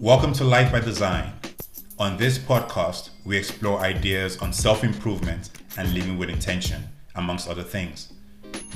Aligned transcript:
Welcome 0.00 0.32
to 0.34 0.44
Life 0.44 0.70
by 0.70 0.78
Design. 0.78 1.32
On 1.98 2.16
this 2.16 2.38
podcast, 2.38 3.10
we 3.24 3.36
explore 3.36 3.80
ideas 3.80 4.36
on 4.38 4.52
self 4.52 4.84
improvement 4.84 5.50
and 5.76 5.92
living 5.92 6.16
with 6.16 6.30
intention, 6.30 6.84
amongst 7.16 7.48
other 7.48 7.64
things. 7.64 8.12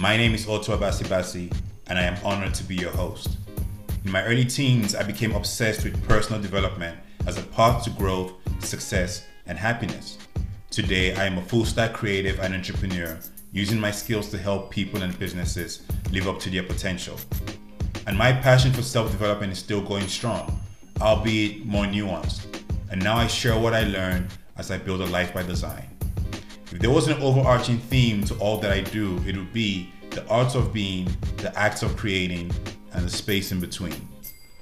My 0.00 0.16
name 0.16 0.34
is 0.34 0.46
Otoabasi 0.46 1.04
Bassey, 1.04 1.56
and 1.86 1.96
I 1.96 2.02
am 2.02 2.18
honored 2.24 2.54
to 2.54 2.64
be 2.64 2.74
your 2.74 2.90
host. 2.90 3.38
In 4.04 4.10
my 4.10 4.24
early 4.24 4.44
teens, 4.44 4.96
I 4.96 5.04
became 5.04 5.30
obsessed 5.36 5.84
with 5.84 6.08
personal 6.08 6.42
development 6.42 6.98
as 7.24 7.38
a 7.38 7.42
path 7.42 7.84
to 7.84 7.90
growth, 7.90 8.32
success, 8.58 9.24
and 9.46 9.56
happiness. 9.56 10.18
Today, 10.70 11.14
I 11.14 11.26
am 11.26 11.38
a 11.38 11.42
full 11.42 11.64
stack 11.64 11.92
creative 11.92 12.40
and 12.40 12.52
entrepreneur 12.52 13.16
using 13.52 13.78
my 13.78 13.92
skills 13.92 14.28
to 14.30 14.38
help 14.38 14.72
people 14.72 15.02
and 15.04 15.16
businesses 15.20 15.82
live 16.10 16.26
up 16.26 16.40
to 16.40 16.50
their 16.50 16.64
potential. 16.64 17.16
And 18.08 18.18
my 18.18 18.32
passion 18.32 18.72
for 18.72 18.82
self 18.82 19.12
development 19.12 19.52
is 19.52 19.60
still 19.60 19.82
going 19.82 20.08
strong, 20.08 20.58
albeit 21.02 21.66
more 21.66 21.84
nuanced. 21.84 22.46
And 22.90 23.02
now 23.02 23.16
I 23.16 23.26
share 23.26 23.58
what 23.58 23.74
I 23.74 23.84
learned 23.84 24.28
as 24.56 24.70
I 24.70 24.78
build 24.78 25.00
a 25.00 25.06
life 25.06 25.34
by 25.34 25.42
design. 25.42 25.88
If 26.70 26.78
there 26.78 26.90
was 26.90 27.08
an 27.08 27.20
overarching 27.20 27.78
theme 27.78 28.24
to 28.24 28.34
all 28.36 28.58
that 28.58 28.70
I 28.70 28.80
do, 28.80 29.22
it 29.26 29.36
would 29.36 29.52
be 29.52 29.92
the 30.10 30.26
art 30.28 30.54
of 30.54 30.72
being, 30.72 31.08
the 31.38 31.52
acts 31.58 31.82
of 31.82 31.96
creating, 31.96 32.52
and 32.92 33.04
the 33.04 33.10
space 33.10 33.52
in 33.52 33.60
between. 33.60 34.08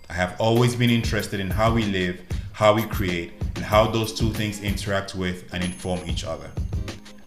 I 0.09 0.15
have 0.15 0.41
always 0.41 0.75
been 0.75 0.91
interested 0.91 1.41
in 1.41 1.51
how 1.51 1.73
we 1.73 1.85
live, 1.85 2.21
how 2.53 2.75
we 2.75 2.83
create, 2.83 3.33
and 3.55 3.65
how 3.65 3.87
those 3.87 4.13
two 4.13 4.33
things 4.33 4.61
interact 4.61 5.15
with 5.15 5.53
and 5.53 5.63
inform 5.63 6.01
each 6.09 6.25
other. 6.25 6.51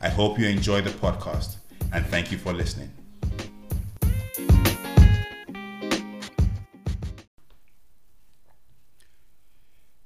I 0.02 0.10
hope 0.10 0.40
you 0.40 0.48
enjoy 0.48 0.82
the 0.82 0.90
podcast 0.90 1.58
and 1.94 2.06
thank 2.08 2.32
you 2.32 2.38
for 2.38 2.52
listening. 2.52 2.92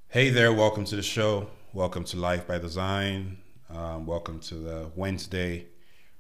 Hey 0.10 0.30
there, 0.30 0.54
welcome 0.54 0.86
to 0.86 0.96
the 0.96 1.04
show. 1.04 1.50
Welcome 1.74 2.06
to 2.06 2.18
Life 2.18 2.48
by 2.48 2.60
Design. 2.60 3.40
Um, 3.70 4.06
welcome 4.06 4.40
to 4.40 4.56
the 4.56 4.90
Wednesday 4.96 5.66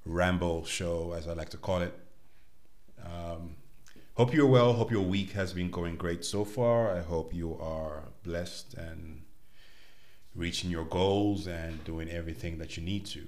Ramble 0.03 0.66
show, 0.66 1.13
as 1.13 1.25
I 1.25 1.31
like 1.31 1.47
to 1.52 1.57
call 1.57 1.81
it. 1.81 1.97
Um, 3.02 3.55
hope 4.15 4.33
you're 4.33 4.45
well. 4.45 4.73
Hope 4.73 4.91
your 4.91 5.03
week 5.03 5.31
has 5.31 5.53
been 5.53 5.71
going 5.71 5.95
great 5.95 6.25
so 6.25 6.43
far. 6.43 6.97
I 6.97 7.02
hope 7.02 7.33
you 7.33 7.58
are 7.61 8.03
blessed 8.23 8.73
and 8.73 9.21
reaching 10.35 10.69
your 10.69 10.83
goals 10.83 11.47
and 11.47 11.81
doing 11.85 12.09
everything 12.09 12.58
that 12.58 12.75
you 12.75 12.83
need 12.83 13.05
to. 13.05 13.25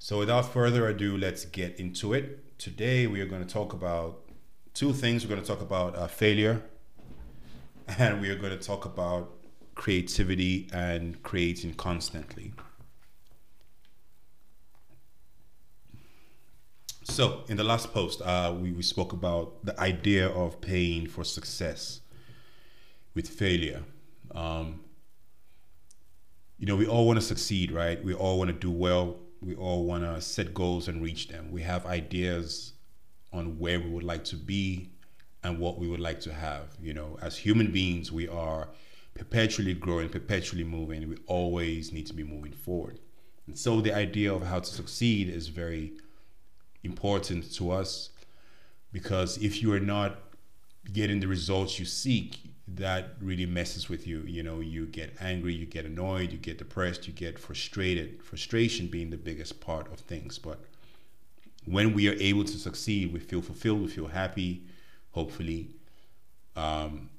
So, 0.00 0.18
without 0.18 0.52
further 0.52 0.88
ado, 0.88 1.16
let's 1.16 1.44
get 1.44 1.78
into 1.78 2.14
it. 2.14 2.58
Today, 2.58 3.06
we 3.06 3.20
are 3.20 3.26
going 3.26 3.46
to 3.46 3.54
talk 3.54 3.74
about 3.74 4.28
two 4.74 4.92
things. 4.92 5.24
We're 5.24 5.30
going 5.30 5.42
to 5.42 5.46
talk 5.46 5.62
about 5.62 5.94
uh, 5.94 6.08
failure, 6.08 6.62
and 7.98 8.20
we 8.20 8.28
are 8.30 8.36
going 8.36 8.56
to 8.56 8.64
talk 8.64 8.84
about 8.84 9.30
creativity 9.74 10.68
and 10.72 11.22
creating 11.22 11.74
constantly. 11.74 12.52
So, 17.02 17.42
in 17.48 17.56
the 17.56 17.64
last 17.64 17.92
post, 17.92 18.20
uh, 18.22 18.54
we, 18.58 18.72
we 18.72 18.82
spoke 18.82 19.12
about 19.12 19.64
the 19.64 19.78
idea 19.80 20.28
of 20.28 20.60
paying 20.60 21.08
for 21.08 21.24
success 21.24 22.00
with 23.14 23.28
failure. 23.28 23.82
Um, 24.32 24.80
you 26.58 26.66
know, 26.66 26.76
we 26.76 26.86
all 26.86 27.06
want 27.06 27.18
to 27.18 27.24
succeed, 27.24 27.72
right? 27.72 28.02
We 28.04 28.14
all 28.14 28.38
want 28.38 28.48
to 28.48 28.56
do 28.56 28.70
well. 28.70 29.16
We 29.40 29.56
all 29.56 29.86
want 29.86 30.04
to 30.04 30.20
set 30.20 30.54
goals 30.54 30.86
and 30.86 31.02
reach 31.02 31.28
them. 31.28 31.50
We 31.50 31.62
have 31.62 31.86
ideas 31.86 32.74
on 33.32 33.58
where 33.58 33.80
we 33.80 33.88
would 33.88 34.04
like 34.04 34.24
to 34.24 34.36
be 34.36 34.90
and 35.42 35.58
what 35.58 35.78
we 35.78 35.88
would 35.88 36.00
like 36.00 36.20
to 36.20 36.32
have. 36.32 36.76
You 36.80 36.94
know, 36.94 37.18
as 37.22 37.36
human 37.36 37.70
beings, 37.72 38.12
we 38.12 38.28
are 38.28 38.68
perpetually 39.14 39.74
growing, 39.74 40.08
perpetually 40.08 40.64
moving. 40.64 41.08
We 41.08 41.16
always 41.26 41.92
need 41.92 42.06
to 42.06 42.14
be 42.14 42.24
moving 42.24 42.52
forward. 42.52 42.98
And 43.46 43.58
so 43.58 43.80
the 43.80 43.94
idea 43.94 44.32
of 44.32 44.42
how 44.42 44.60
to 44.60 44.66
succeed 44.66 45.28
is 45.28 45.48
very 45.48 45.92
important 46.84 47.52
to 47.54 47.70
us 47.70 48.10
because 48.92 49.38
if 49.38 49.62
you 49.62 49.72
are 49.72 49.80
not 49.80 50.18
getting 50.92 51.20
the 51.20 51.28
results 51.28 51.78
you 51.78 51.84
seek, 51.84 52.38
that 52.76 53.14
really 53.20 53.46
messes 53.46 53.88
with 53.88 54.06
you. 54.06 54.22
You 54.26 54.42
know, 54.42 54.60
you 54.60 54.86
get 54.86 55.16
angry, 55.20 55.52
you 55.52 55.66
get 55.66 55.84
annoyed, 55.84 56.32
you 56.32 56.38
get 56.38 56.58
depressed, 56.58 57.06
you 57.06 57.12
get 57.12 57.38
frustrated. 57.38 58.22
Frustration 58.22 58.86
being 58.86 59.10
the 59.10 59.16
biggest 59.16 59.60
part 59.60 59.92
of 59.92 60.00
things. 60.00 60.38
But 60.38 60.60
when 61.64 61.94
we 61.94 62.08
are 62.08 62.14
able 62.14 62.44
to 62.44 62.58
succeed, 62.58 63.12
we 63.12 63.20
feel 63.20 63.42
fulfilled, 63.42 63.82
we 63.82 63.88
feel 63.88 64.06
happy, 64.06 64.62
hopefully. 65.12 65.70
Um, 66.56 67.10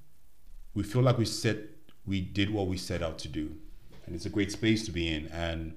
we 0.74 0.84
feel 0.84 1.02
like 1.02 1.18
we 1.18 1.26
set 1.26 1.58
we 2.06 2.22
did 2.22 2.50
what 2.50 2.68
we 2.68 2.78
set 2.78 3.02
out 3.02 3.20
to 3.20 3.28
do. 3.28 3.56
And 4.06 4.16
it's 4.16 4.26
a 4.26 4.30
great 4.30 4.52
space 4.52 4.86
to 4.86 4.92
be 4.92 5.08
in. 5.08 5.28
And 5.28 5.74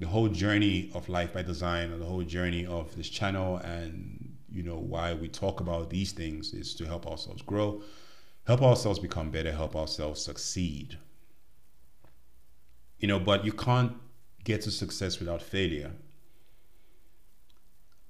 the 0.00 0.06
whole 0.06 0.28
journey 0.28 0.90
of 0.94 1.08
life 1.08 1.32
by 1.32 1.42
design 1.42 1.90
and 1.90 2.00
the 2.00 2.06
whole 2.06 2.22
journey 2.22 2.66
of 2.66 2.94
this 2.96 3.08
channel 3.08 3.56
and 3.58 4.36
you 4.50 4.62
know 4.62 4.76
why 4.76 5.14
we 5.14 5.28
talk 5.28 5.60
about 5.60 5.90
these 5.90 6.12
things 6.12 6.52
is 6.52 6.74
to 6.74 6.84
help 6.84 7.06
ourselves 7.06 7.42
grow 7.42 7.80
help 8.46 8.62
ourselves 8.62 8.98
become 8.98 9.30
better 9.30 9.52
help 9.52 9.74
ourselves 9.74 10.22
succeed 10.22 10.98
you 12.98 13.08
know 13.08 13.18
but 13.18 13.44
you 13.44 13.52
can't 13.52 13.92
get 14.44 14.60
to 14.60 14.70
success 14.70 15.18
without 15.18 15.40
failure 15.40 15.90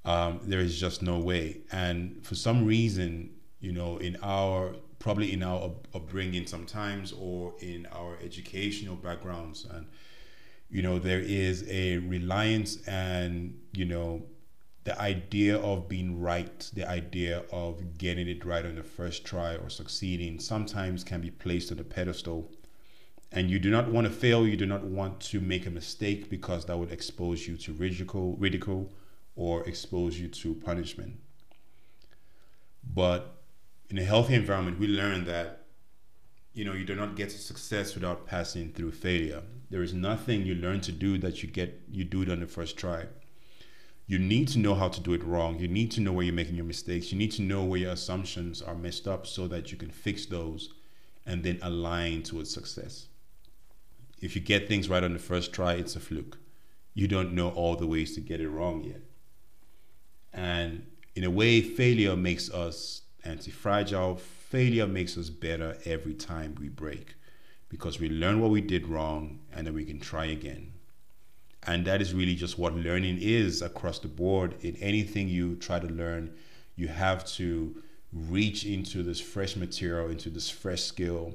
um, 0.04 0.40
there 0.42 0.60
is 0.60 0.78
just 0.78 1.02
no 1.02 1.18
way. 1.18 1.58
And 1.72 2.24
for 2.24 2.34
some 2.34 2.64
reason 2.64 3.30
you 3.64 3.72
know 3.72 3.96
in 3.96 4.16
our 4.22 4.74
probably 4.98 5.32
in 5.32 5.42
our 5.42 5.70
upbringing 5.94 6.46
sometimes 6.46 7.12
or 7.12 7.54
in 7.60 7.86
our 7.92 8.18
educational 8.22 8.94
backgrounds 8.94 9.66
and 9.72 9.86
you 10.68 10.82
know 10.82 10.98
there 10.98 11.20
is 11.20 11.64
a 11.68 11.96
reliance 11.98 12.86
and 12.86 13.58
you 13.72 13.86
know 13.86 14.22
the 14.84 15.00
idea 15.00 15.56
of 15.58 15.88
being 15.88 16.20
right 16.20 16.70
the 16.74 16.86
idea 16.86 17.42
of 17.50 17.96
getting 17.96 18.28
it 18.28 18.44
right 18.44 18.66
on 18.66 18.74
the 18.74 18.82
first 18.82 19.24
try 19.24 19.56
or 19.56 19.70
succeeding 19.70 20.38
sometimes 20.38 21.02
can 21.02 21.22
be 21.22 21.30
placed 21.30 21.72
on 21.72 21.78
a 21.78 21.84
pedestal. 21.84 22.50
And 23.32 23.50
you 23.50 23.58
do 23.58 23.70
not 23.70 23.90
want 23.90 24.06
to 24.06 24.12
fail 24.12 24.46
you 24.46 24.56
do 24.56 24.66
not 24.66 24.84
want 24.84 25.20
to 25.32 25.40
make 25.40 25.66
a 25.66 25.70
mistake 25.70 26.28
because 26.28 26.66
that 26.66 26.78
would 26.78 26.92
expose 26.92 27.48
you 27.48 27.56
to 27.56 27.72
ridicule 27.72 28.36
ridicule 28.38 28.92
or 29.36 29.66
expose 29.68 30.18
you 30.18 30.28
to 30.28 30.54
punishment. 30.54 31.18
But 32.82 33.42
in 33.90 33.98
a 33.98 34.04
healthy 34.04 34.34
environment 34.34 34.78
we 34.78 34.86
learn 34.86 35.24
that 35.24 35.66
you 36.52 36.64
know 36.64 36.72
you 36.72 36.84
do 36.84 36.94
not 36.94 37.16
get 37.16 37.30
to 37.30 37.38
success 37.38 37.94
without 37.94 38.26
passing 38.26 38.72
through 38.72 38.92
failure. 38.92 39.42
There 39.70 39.82
is 39.82 39.92
nothing 39.92 40.46
you 40.46 40.54
learn 40.54 40.80
to 40.82 40.92
do 40.92 41.18
that 41.18 41.42
you 41.42 41.48
get 41.48 41.82
you 41.90 42.04
do 42.04 42.22
it 42.22 42.30
on 42.30 42.40
the 42.40 42.46
first 42.46 42.76
try. 42.76 43.06
You 44.06 44.18
need 44.18 44.48
to 44.48 44.58
know 44.58 44.74
how 44.74 44.88
to 44.88 45.00
do 45.00 45.14
it 45.14 45.24
wrong. 45.24 45.58
You 45.58 45.66
need 45.66 45.90
to 45.92 46.00
know 46.00 46.12
where 46.12 46.24
you're 46.24 46.34
making 46.34 46.56
your 46.56 46.66
mistakes. 46.66 47.10
You 47.10 47.16
need 47.18 47.32
to 47.32 47.42
know 47.42 47.64
where 47.64 47.80
your 47.80 47.92
assumptions 47.92 48.60
are 48.60 48.74
messed 48.74 49.08
up 49.08 49.26
so 49.26 49.48
that 49.48 49.72
you 49.72 49.78
can 49.78 49.90
fix 49.90 50.26
those 50.26 50.74
and 51.24 51.42
then 51.42 51.58
align 51.62 52.22
towards 52.22 52.52
success. 52.52 53.06
If 54.20 54.36
you 54.36 54.42
get 54.42 54.68
things 54.68 54.90
right 54.90 55.02
on 55.02 55.14
the 55.14 55.18
first 55.18 55.52
try 55.52 55.74
it's 55.74 55.96
a 55.96 56.00
fluke. 56.00 56.38
You 56.92 57.08
don't 57.08 57.32
know 57.32 57.48
all 57.50 57.76
the 57.76 57.86
ways 57.86 58.14
to 58.14 58.20
get 58.20 58.40
it 58.40 58.48
wrong 58.48 58.84
yet 58.84 59.00
and 60.34 60.84
in 61.14 61.24
a 61.24 61.30
way 61.30 61.60
failure 61.60 62.16
makes 62.16 62.50
us 62.50 63.02
anti-fragile 63.24 64.16
failure 64.16 64.86
makes 64.86 65.16
us 65.16 65.30
better 65.30 65.76
every 65.84 66.14
time 66.14 66.54
we 66.60 66.68
break 66.68 67.14
because 67.68 67.98
we 67.98 68.08
learn 68.08 68.40
what 68.40 68.50
we 68.50 68.60
did 68.60 68.86
wrong 68.86 69.40
and 69.52 69.66
then 69.66 69.74
we 69.74 69.84
can 69.84 69.98
try 69.98 70.26
again. 70.26 70.72
And 71.66 71.84
that 71.86 72.02
is 72.02 72.12
really 72.12 72.34
just 72.34 72.58
what 72.58 72.74
learning 72.74 73.18
is 73.20 73.62
across 73.62 73.98
the 73.98 74.08
board. 74.08 74.54
In 74.60 74.76
anything 74.76 75.28
you 75.28 75.56
try 75.56 75.80
to 75.80 75.86
learn, 75.86 76.34
you 76.76 76.88
have 76.88 77.24
to 77.32 77.82
reach 78.12 78.64
into 78.64 79.02
this 79.02 79.18
fresh 79.18 79.56
material, 79.56 80.10
into 80.10 80.30
this 80.30 80.50
fresh 80.50 80.82
skill 80.82 81.34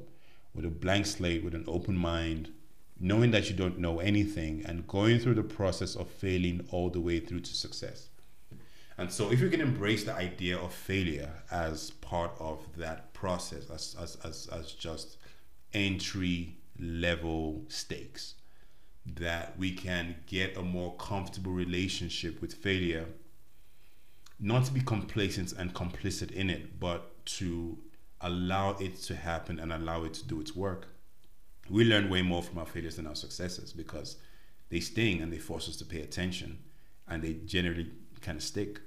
with 0.54 0.64
a 0.64 0.70
blank 0.70 1.06
slate, 1.06 1.44
with 1.44 1.54
an 1.54 1.64
open 1.66 1.96
mind, 1.96 2.50
knowing 2.98 3.32
that 3.32 3.50
you 3.50 3.56
don't 3.56 3.78
know 3.78 3.98
anything 3.98 4.64
and 4.66 4.86
going 4.86 5.18
through 5.18 5.34
the 5.34 5.42
process 5.42 5.94
of 5.94 6.08
failing 6.08 6.66
all 6.70 6.90
the 6.90 7.00
way 7.00 7.18
through 7.18 7.40
to 7.40 7.54
success. 7.54 8.08
And 9.00 9.10
so, 9.10 9.32
if 9.32 9.40
you 9.40 9.48
can 9.48 9.62
embrace 9.62 10.04
the 10.04 10.12
idea 10.12 10.58
of 10.58 10.74
failure 10.74 11.32
as 11.50 11.90
part 12.02 12.32
of 12.38 12.58
that 12.76 13.14
process, 13.14 13.70
as, 13.70 13.96
as, 13.98 14.18
as, 14.22 14.46
as 14.52 14.72
just 14.72 15.16
entry 15.72 16.58
level 16.78 17.64
stakes 17.68 18.34
that 19.06 19.58
we 19.58 19.72
can 19.72 20.16
get 20.26 20.54
a 20.58 20.60
more 20.60 20.94
comfortable 20.96 21.50
relationship 21.50 22.42
with 22.42 22.52
failure 22.52 23.06
not 24.38 24.66
to 24.66 24.72
be 24.72 24.82
complacent 24.82 25.52
and 25.52 25.72
complicit 25.72 26.30
in 26.32 26.50
it 26.50 26.78
but 26.78 27.24
to 27.24 27.78
allow 28.20 28.72
it 28.80 28.96
to 28.96 29.16
happen 29.16 29.58
and 29.58 29.72
allow 29.72 30.04
it 30.04 30.12
to 30.12 30.26
do 30.26 30.42
its 30.42 30.54
work. 30.54 30.88
We 31.70 31.84
learn 31.84 32.10
way 32.10 32.20
more 32.20 32.42
from 32.42 32.58
our 32.58 32.66
failures 32.66 32.96
than 32.96 33.06
our 33.06 33.16
successes 33.16 33.72
because 33.72 34.16
they 34.68 34.80
sting 34.80 35.22
and 35.22 35.32
they 35.32 35.38
force 35.38 35.70
us 35.70 35.76
to 35.76 35.86
pay 35.86 36.02
attention 36.02 36.58
and 37.08 37.22
they 37.22 37.32
generally 37.46 37.90
kind 38.20 38.36
of 38.36 38.44
stick 38.44 38.80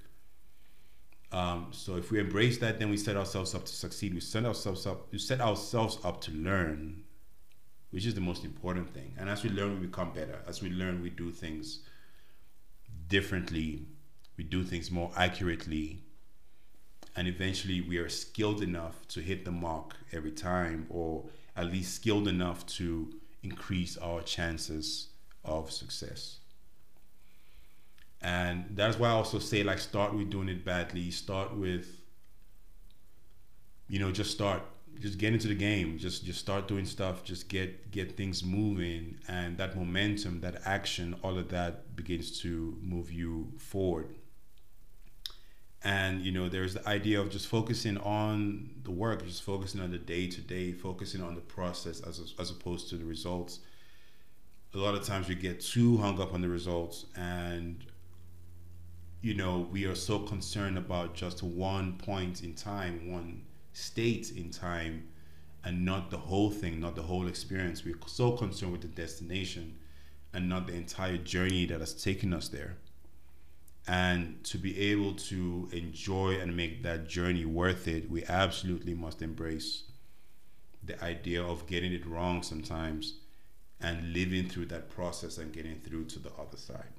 Um, 1.33 1.67
so 1.71 1.97
if 1.97 2.11
we 2.11 2.19
embrace 2.19 2.59
that, 2.59 2.79
then 2.79 2.89
we 2.89 2.97
set 2.97 3.17
ourselves 3.17 3.53
up 3.55 3.65
to 3.65 3.73
succeed. 3.73 4.13
We 4.13 4.21
set 4.21 4.45
ourselves 4.45 4.85
up. 4.85 5.11
We 5.11 5.17
set 5.17 5.41
ourselves 5.41 5.97
up 6.03 6.21
to 6.21 6.31
learn, 6.31 7.03
which 7.89 8.05
is 8.05 8.13
the 8.13 8.21
most 8.21 8.45
important 8.45 8.93
thing. 8.93 9.13
And 9.17 9.29
as 9.29 9.43
we 9.43 9.49
learn, 9.49 9.79
we 9.79 9.87
become 9.87 10.13
better. 10.13 10.39
As 10.47 10.61
we 10.61 10.69
learn, 10.69 11.01
we 11.01 11.09
do 11.09 11.31
things 11.31 11.79
differently. 13.07 13.87
We 14.37 14.43
do 14.43 14.63
things 14.63 14.89
more 14.89 15.11
accurately, 15.15 16.03
and 17.15 17.27
eventually, 17.27 17.81
we 17.81 17.97
are 17.97 18.09
skilled 18.09 18.63
enough 18.63 19.07
to 19.09 19.21
hit 19.21 19.45
the 19.45 19.51
mark 19.51 19.95
every 20.11 20.31
time, 20.31 20.87
or 20.89 21.25
at 21.55 21.67
least 21.67 21.93
skilled 21.95 22.27
enough 22.27 22.65
to 22.65 23.13
increase 23.43 23.97
our 23.97 24.21
chances 24.21 25.09
of 25.45 25.71
success. 25.71 26.39
And 28.23 28.65
that's 28.71 28.97
why 28.97 29.09
I 29.09 29.11
also 29.11 29.37
say 29.37 29.63
like 29.63 29.79
start 29.79 30.13
with 30.13 30.29
doing 30.29 30.47
it 30.47 30.63
badly. 30.63 31.11
Start 31.11 31.55
with 31.55 31.87
you 33.87 33.99
know, 33.99 34.11
just 34.11 34.31
start 34.31 34.63
just 34.99 35.17
get 35.17 35.33
into 35.33 35.47
the 35.47 35.55
game. 35.55 35.97
Just 35.97 36.23
just 36.23 36.39
start 36.39 36.67
doing 36.67 36.85
stuff, 36.85 37.23
just 37.23 37.49
get 37.49 37.91
get 37.91 38.15
things 38.15 38.43
moving 38.43 39.17
and 39.27 39.57
that 39.57 39.75
momentum, 39.75 40.39
that 40.41 40.61
action, 40.65 41.15
all 41.21 41.37
of 41.37 41.49
that 41.49 41.95
begins 41.95 42.39
to 42.41 42.77
move 42.81 43.11
you 43.11 43.51
forward. 43.57 44.15
And 45.83 46.21
you 46.21 46.31
know, 46.31 46.47
there's 46.47 46.75
the 46.75 46.87
idea 46.87 47.19
of 47.19 47.29
just 47.29 47.47
focusing 47.47 47.97
on 47.97 48.69
the 48.83 48.91
work, 48.91 49.25
just 49.25 49.43
focusing 49.43 49.81
on 49.81 49.91
the 49.91 49.97
day 49.97 50.27
to 50.27 50.39
day, 50.39 50.71
focusing 50.71 51.21
on 51.21 51.35
the 51.35 51.41
process 51.41 51.99
as 51.99 52.33
as 52.39 52.51
opposed 52.51 52.89
to 52.89 52.95
the 52.95 53.05
results. 53.05 53.59
A 54.73 54.77
lot 54.77 54.95
of 54.95 55.03
times 55.03 55.27
we 55.27 55.35
get 55.35 55.59
too 55.59 55.97
hung 55.97 56.19
up 56.21 56.33
on 56.33 56.41
the 56.41 56.49
results 56.49 57.05
and 57.15 57.85
you 59.23 59.33
know, 59.33 59.69
we 59.71 59.85
are 59.85 59.95
so 59.95 60.19
concerned 60.19 60.77
about 60.77 61.15
just 61.15 61.41
one 61.41 61.93
point 61.93 62.43
in 62.43 62.53
time, 62.53 63.09
one 63.09 63.41
state 63.71 64.33
in 64.35 64.49
time, 64.49 65.07
and 65.63 65.85
not 65.85 66.11
the 66.11 66.17
whole 66.17 66.51
thing, 66.51 66.81
not 66.81 66.97
the 66.97 67.03
whole 67.03 67.27
experience. 67.27 67.85
We're 67.85 67.95
so 68.05 68.33
concerned 68.33 68.73
with 68.73 68.81
the 68.81 68.89
destination 68.89 69.77
and 70.33 70.49
not 70.49 70.67
the 70.67 70.73
entire 70.73 71.15
journey 71.15 71.65
that 71.67 71.79
has 71.79 71.93
taken 72.03 72.33
us 72.33 72.49
there. 72.49 72.75
And 73.87 74.43
to 74.43 74.57
be 74.57 74.77
able 74.91 75.13
to 75.13 75.69
enjoy 75.71 76.37
and 76.41 76.57
make 76.57 76.83
that 76.83 77.07
journey 77.07 77.45
worth 77.45 77.87
it, 77.87 78.11
we 78.11 78.25
absolutely 78.25 78.93
must 78.93 79.21
embrace 79.21 79.83
the 80.83 81.01
idea 81.01 81.41
of 81.41 81.65
getting 81.65 81.93
it 81.93 82.05
wrong 82.05 82.43
sometimes 82.43 83.19
and 83.79 84.11
living 84.11 84.49
through 84.49 84.65
that 84.65 84.89
process 84.89 85.37
and 85.37 85.53
getting 85.53 85.79
through 85.79 86.05
to 86.05 86.19
the 86.19 86.31
other 86.33 86.57
side. 86.57 86.91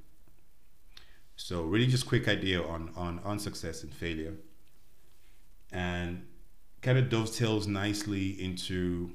So 1.37 1.63
really 1.63 1.87
just 1.87 2.07
quick 2.07 2.29
idea 2.29 2.63
on 2.63 2.91
on 2.97 3.21
on 3.25 3.39
success 3.39 3.83
and 3.83 3.93
failure. 3.93 4.35
And 5.73 6.27
kind 6.83 6.99
of 6.99 7.09
dovetails 7.09 7.67
nicely 7.67 8.31
into 8.43 9.11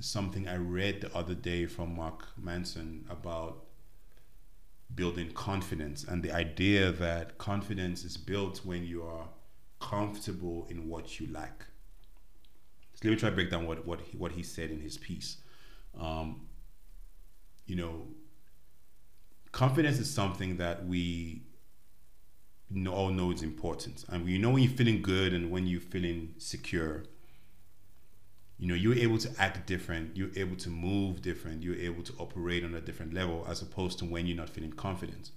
something 0.00 0.46
I 0.46 0.56
read 0.56 1.00
the 1.00 1.14
other 1.16 1.34
day 1.34 1.66
from 1.66 1.96
Mark 1.96 2.26
Manson 2.36 3.06
about 3.10 3.64
building 4.94 5.32
confidence 5.32 6.04
and 6.04 6.22
the 6.22 6.30
idea 6.30 6.92
that 6.92 7.38
confidence 7.38 8.04
is 8.04 8.16
built 8.16 8.64
when 8.64 8.84
you 8.84 9.02
are 9.02 9.28
comfortable 9.80 10.66
in 10.70 10.88
what 10.88 11.18
you 11.18 11.32
lack. 11.32 11.64
So 12.94 13.08
let 13.08 13.10
me 13.10 13.16
try 13.16 13.30
to 13.30 13.34
break 13.34 13.50
down 13.50 13.66
what 13.66 13.86
what 13.86 14.00
he, 14.00 14.16
what 14.16 14.32
he 14.32 14.42
said 14.42 14.70
in 14.70 14.80
his 14.80 14.96
piece. 14.96 15.38
Um, 15.98 16.46
you 17.66 17.76
know, 17.76 18.06
confidence 19.52 19.98
is 19.98 20.12
something 20.12 20.58
that 20.58 20.86
we 20.86 21.42
all 22.88 23.10
know 23.10 23.30
it's 23.30 23.42
important. 23.42 24.04
And 24.08 24.28
you 24.28 24.38
know 24.38 24.50
when 24.50 24.62
you're 24.62 24.72
feeling 24.72 25.02
good 25.02 25.32
and 25.32 25.50
when 25.50 25.66
you're 25.66 25.80
feeling 25.80 26.34
secure, 26.38 27.04
you 28.58 28.66
know, 28.66 28.74
you're 28.74 28.94
able 28.94 29.18
to 29.18 29.30
act 29.38 29.66
different, 29.66 30.16
you're 30.16 30.30
able 30.34 30.56
to 30.56 30.70
move 30.70 31.20
different, 31.20 31.62
you're 31.62 31.76
able 31.76 32.02
to 32.02 32.12
operate 32.18 32.64
on 32.64 32.74
a 32.74 32.80
different 32.80 33.12
level 33.12 33.46
as 33.48 33.60
opposed 33.60 33.98
to 33.98 34.04
when 34.06 34.26
you're 34.26 34.36
not 34.36 34.48
feeling 34.48 34.72
confident. 34.72 35.30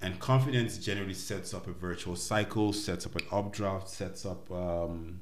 And 0.00 0.18
confidence 0.18 0.78
generally 0.78 1.14
sets 1.14 1.54
up 1.54 1.68
a 1.68 1.72
virtual 1.72 2.16
cycle, 2.16 2.72
sets 2.72 3.06
up 3.06 3.14
an 3.14 3.22
updraft, 3.30 3.88
sets 3.88 4.26
up, 4.26 4.50
um, 4.50 5.20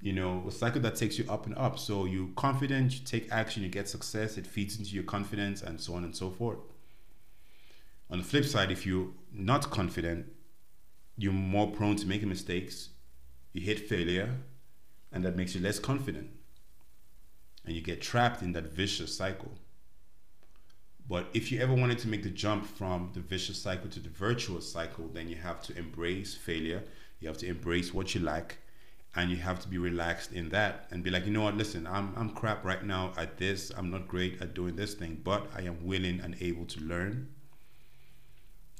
you 0.00 0.12
know, 0.12 0.44
a 0.48 0.50
cycle 0.50 0.80
that 0.80 0.96
takes 0.96 1.18
you 1.18 1.24
up 1.28 1.46
and 1.46 1.56
up. 1.56 1.78
So 1.78 2.04
you're 2.04 2.28
confident, 2.34 2.94
you 2.94 3.04
take 3.04 3.30
action, 3.30 3.62
you 3.62 3.68
get 3.68 3.88
success, 3.88 4.36
it 4.36 4.46
feeds 4.46 4.78
into 4.78 4.90
your 4.90 5.04
confidence, 5.04 5.62
and 5.62 5.80
so 5.80 5.94
on 5.94 6.02
and 6.02 6.14
so 6.14 6.30
forth. 6.30 6.58
On 8.10 8.18
the 8.18 8.24
flip 8.24 8.44
side, 8.44 8.70
if 8.70 8.86
you're 8.86 9.08
not 9.32 9.70
confident, 9.70 10.26
you're 11.16 11.32
more 11.32 11.70
prone 11.70 11.96
to 11.96 12.06
making 12.06 12.28
mistakes, 12.28 12.90
you 13.52 13.60
hit 13.60 13.80
failure, 13.88 14.36
and 15.12 15.24
that 15.24 15.36
makes 15.36 15.54
you 15.54 15.60
less 15.60 15.78
confident. 15.78 16.30
And 17.66 17.74
you 17.74 17.82
get 17.82 18.00
trapped 18.00 18.40
in 18.40 18.52
that 18.52 18.72
vicious 18.72 19.14
cycle. 19.14 19.52
But 21.06 21.28
if 21.34 21.52
you 21.52 21.60
ever 21.60 21.74
wanted 21.74 21.98
to 21.98 22.08
make 22.08 22.22
the 22.22 22.30
jump 22.30 22.66
from 22.66 23.10
the 23.12 23.20
vicious 23.20 23.60
cycle 23.60 23.90
to 23.90 24.00
the 24.00 24.08
virtuous 24.08 24.70
cycle, 24.70 25.08
then 25.08 25.28
you 25.28 25.36
have 25.36 25.62
to 25.62 25.76
embrace 25.76 26.34
failure. 26.34 26.84
You 27.20 27.28
have 27.28 27.38
to 27.38 27.46
embrace 27.46 27.92
what 27.92 28.14
you 28.14 28.22
like, 28.22 28.58
and 29.16 29.30
you 29.30 29.36
have 29.38 29.60
to 29.60 29.68
be 29.68 29.76
relaxed 29.76 30.32
in 30.32 30.48
that 30.50 30.86
and 30.90 31.02
be 31.02 31.10
like, 31.10 31.26
you 31.26 31.32
know 31.32 31.42
what, 31.42 31.56
listen, 31.56 31.86
I'm, 31.86 32.14
I'm 32.16 32.30
crap 32.30 32.64
right 32.64 32.84
now 32.84 33.12
at 33.18 33.36
this. 33.36 33.70
I'm 33.76 33.90
not 33.90 34.08
great 34.08 34.40
at 34.40 34.54
doing 34.54 34.76
this 34.76 34.94
thing, 34.94 35.20
but 35.24 35.46
I 35.54 35.62
am 35.62 35.84
willing 35.84 36.20
and 36.20 36.36
able 36.40 36.64
to 36.66 36.80
learn 36.80 37.28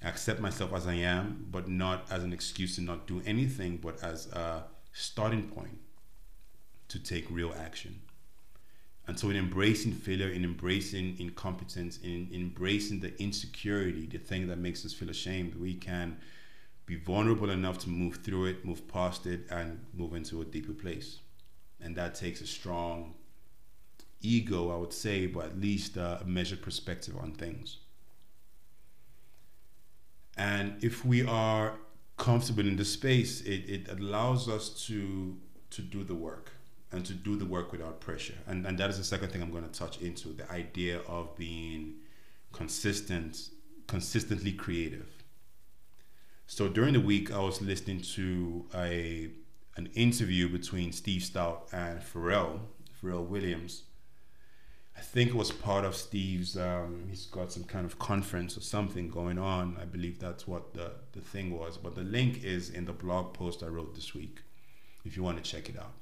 accept 0.04 0.40
myself 0.40 0.72
as 0.72 0.86
I 0.86 0.94
am, 0.94 1.46
but 1.50 1.68
not 1.68 2.06
as 2.10 2.22
an 2.22 2.32
excuse 2.32 2.76
to 2.76 2.82
not 2.82 3.06
do 3.06 3.22
anything, 3.26 3.78
but 3.78 4.02
as 4.02 4.26
a 4.32 4.64
starting 4.92 5.48
point 5.48 5.78
to 6.88 6.98
take 6.98 7.30
real 7.30 7.52
action. 7.58 8.00
And 9.06 9.18
so, 9.18 9.30
in 9.30 9.36
embracing 9.36 9.92
failure, 9.92 10.28
in 10.28 10.44
embracing 10.44 11.16
incompetence, 11.18 11.98
in, 11.98 12.28
in 12.30 12.42
embracing 12.42 13.00
the 13.00 13.18
insecurity, 13.20 14.06
the 14.06 14.18
thing 14.18 14.48
that 14.48 14.58
makes 14.58 14.84
us 14.84 14.92
feel 14.92 15.08
ashamed, 15.08 15.54
we 15.54 15.74
can 15.74 16.18
be 16.84 16.96
vulnerable 16.96 17.50
enough 17.50 17.78
to 17.78 17.88
move 17.88 18.16
through 18.16 18.46
it, 18.46 18.64
move 18.64 18.86
past 18.86 19.26
it, 19.26 19.46
and 19.50 19.84
move 19.94 20.14
into 20.14 20.42
a 20.42 20.44
deeper 20.44 20.72
place. 20.72 21.20
And 21.80 21.96
that 21.96 22.14
takes 22.14 22.40
a 22.40 22.46
strong 22.46 23.14
ego, 24.20 24.70
I 24.70 24.76
would 24.76 24.92
say, 24.92 25.26
but 25.26 25.46
at 25.46 25.60
least 25.60 25.96
a 25.96 26.22
measured 26.26 26.60
perspective 26.62 27.16
on 27.16 27.32
things. 27.32 27.78
And 30.38 30.82
if 30.82 31.04
we 31.04 31.26
are 31.26 31.74
comfortable 32.16 32.66
in 32.66 32.76
the 32.76 32.84
space, 32.84 33.40
it, 33.42 33.68
it 33.68 33.88
allows 33.90 34.48
us 34.48 34.68
to 34.86 35.36
to 35.70 35.82
do 35.82 36.02
the 36.02 36.14
work 36.14 36.52
and 36.92 37.04
to 37.04 37.12
do 37.12 37.36
the 37.36 37.44
work 37.44 37.72
without 37.72 38.00
pressure. 38.00 38.38
And 38.46 38.64
and 38.66 38.78
that 38.78 38.88
is 38.88 38.98
the 38.98 39.04
second 39.04 39.30
thing 39.30 39.42
I'm 39.42 39.50
going 39.50 39.68
to 39.68 39.78
touch 39.78 40.00
into 40.00 40.28
the 40.28 40.50
idea 40.50 41.00
of 41.08 41.36
being 41.36 41.96
consistent, 42.52 43.50
consistently 43.88 44.52
creative. 44.52 45.08
So 46.46 46.68
during 46.68 46.94
the 46.94 47.00
week, 47.00 47.30
I 47.32 47.40
was 47.40 47.60
listening 47.60 48.00
to 48.16 48.66
a 48.74 49.30
an 49.76 49.90
interview 49.94 50.48
between 50.48 50.92
Steve 50.92 51.22
Stoute 51.22 51.72
and 51.72 52.00
Pharrell, 52.00 52.60
Pharrell 53.00 53.26
Williams, 53.26 53.82
I 54.98 55.00
think 55.00 55.30
it 55.30 55.36
was 55.36 55.52
part 55.52 55.84
of 55.84 55.94
Steve's. 55.94 56.56
Um, 56.56 57.04
he's 57.08 57.26
got 57.26 57.52
some 57.52 57.62
kind 57.62 57.86
of 57.86 58.00
conference 58.00 58.56
or 58.56 58.62
something 58.62 59.08
going 59.08 59.38
on. 59.38 59.76
I 59.80 59.84
believe 59.84 60.18
that's 60.18 60.48
what 60.48 60.74
the 60.74 60.90
the 61.12 61.20
thing 61.20 61.56
was. 61.56 61.78
But 61.78 61.94
the 61.94 62.02
link 62.02 62.42
is 62.42 62.70
in 62.70 62.84
the 62.84 62.92
blog 62.92 63.32
post 63.32 63.62
I 63.62 63.68
wrote 63.68 63.94
this 63.94 64.12
week, 64.12 64.40
if 65.04 65.16
you 65.16 65.22
want 65.22 65.42
to 65.42 65.48
check 65.48 65.68
it 65.68 65.78
out. 65.78 65.94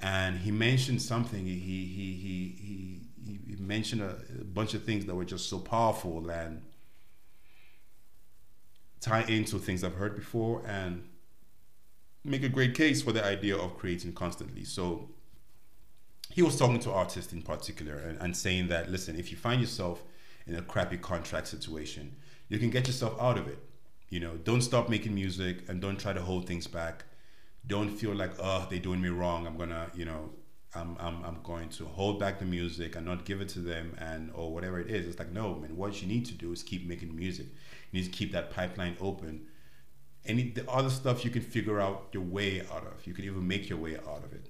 And 0.00 0.38
he 0.38 0.50
mentioned 0.50 1.02
something. 1.02 1.46
He 1.46 1.54
he 1.54 2.14
he 2.24 2.56
he 2.66 3.00
he, 3.46 3.56
mentioned 3.62 4.02
a, 4.02 4.16
a 4.40 4.44
bunch 4.44 4.74
of 4.74 4.82
things 4.82 5.06
that 5.06 5.14
were 5.14 5.24
just 5.24 5.48
so 5.48 5.58
powerful 5.58 6.28
and 6.28 6.62
tie 9.00 9.22
into 9.22 9.58
things 9.58 9.84
I've 9.84 9.94
heard 9.94 10.16
before 10.16 10.62
and 10.66 11.08
make 12.24 12.42
a 12.42 12.48
great 12.48 12.74
case 12.74 13.02
for 13.02 13.12
the 13.12 13.24
idea 13.24 13.56
of 13.56 13.78
creating 13.78 14.14
constantly. 14.14 14.64
So 14.64 15.13
he 16.34 16.42
was 16.42 16.58
talking 16.58 16.80
to 16.80 16.90
artists 16.90 17.32
in 17.32 17.42
particular 17.42 17.94
and, 17.94 18.20
and 18.20 18.36
saying 18.36 18.66
that 18.66 18.90
listen 18.90 19.16
if 19.16 19.30
you 19.30 19.36
find 19.36 19.60
yourself 19.60 20.02
in 20.48 20.56
a 20.56 20.62
crappy 20.62 20.96
contract 20.96 21.46
situation 21.46 22.16
you 22.48 22.58
can 22.58 22.70
get 22.70 22.86
yourself 22.86 23.20
out 23.20 23.38
of 23.38 23.48
it. 23.48 23.58
You 24.08 24.20
know 24.20 24.36
don't 24.36 24.60
stop 24.60 24.88
making 24.88 25.14
music 25.14 25.68
and 25.68 25.80
don't 25.80 25.98
try 25.98 26.12
to 26.12 26.20
hold 26.20 26.46
things 26.46 26.66
back. 26.66 27.04
Don't 27.66 27.88
feel 27.88 28.14
like 28.14 28.32
oh 28.40 28.66
they're 28.68 28.78
doing 28.78 29.00
me 29.00 29.08
wrong. 29.08 29.46
I'm 29.46 29.56
gonna 29.56 29.90
you 29.94 30.04
know 30.04 30.30
I'm, 30.76 30.96
I'm, 30.98 31.24
I'm 31.24 31.38
going 31.44 31.68
to 31.68 31.84
hold 31.84 32.18
back 32.18 32.40
the 32.40 32.44
music 32.44 32.96
and 32.96 33.06
not 33.06 33.24
give 33.24 33.40
it 33.40 33.48
to 33.50 33.60
them 33.60 33.94
and 33.98 34.32
or 34.34 34.52
whatever 34.52 34.80
it 34.80 34.90
is. 34.90 35.06
It's 35.06 35.18
like 35.20 35.32
no 35.32 35.54
man 35.54 35.76
what 35.76 36.02
you 36.02 36.08
need 36.08 36.26
to 36.26 36.34
do 36.34 36.52
is 36.52 36.62
keep 36.62 36.86
making 36.86 37.14
music. 37.14 37.46
You 37.90 38.00
need 38.00 38.06
to 38.06 38.12
keep 38.12 38.32
that 38.32 38.50
pipeline 38.50 38.96
open. 39.00 39.46
Any 40.26 40.50
the 40.50 40.68
other 40.68 40.90
stuff 40.90 41.24
you 41.24 41.30
can 41.30 41.42
figure 41.42 41.80
out 41.80 42.08
your 42.12 42.24
way 42.24 42.62
out 42.72 42.86
of. 42.86 43.06
You 43.06 43.14
can 43.14 43.24
even 43.24 43.46
make 43.46 43.68
your 43.68 43.78
way 43.78 43.96
out 43.96 44.24
of 44.24 44.32
it 44.32 44.48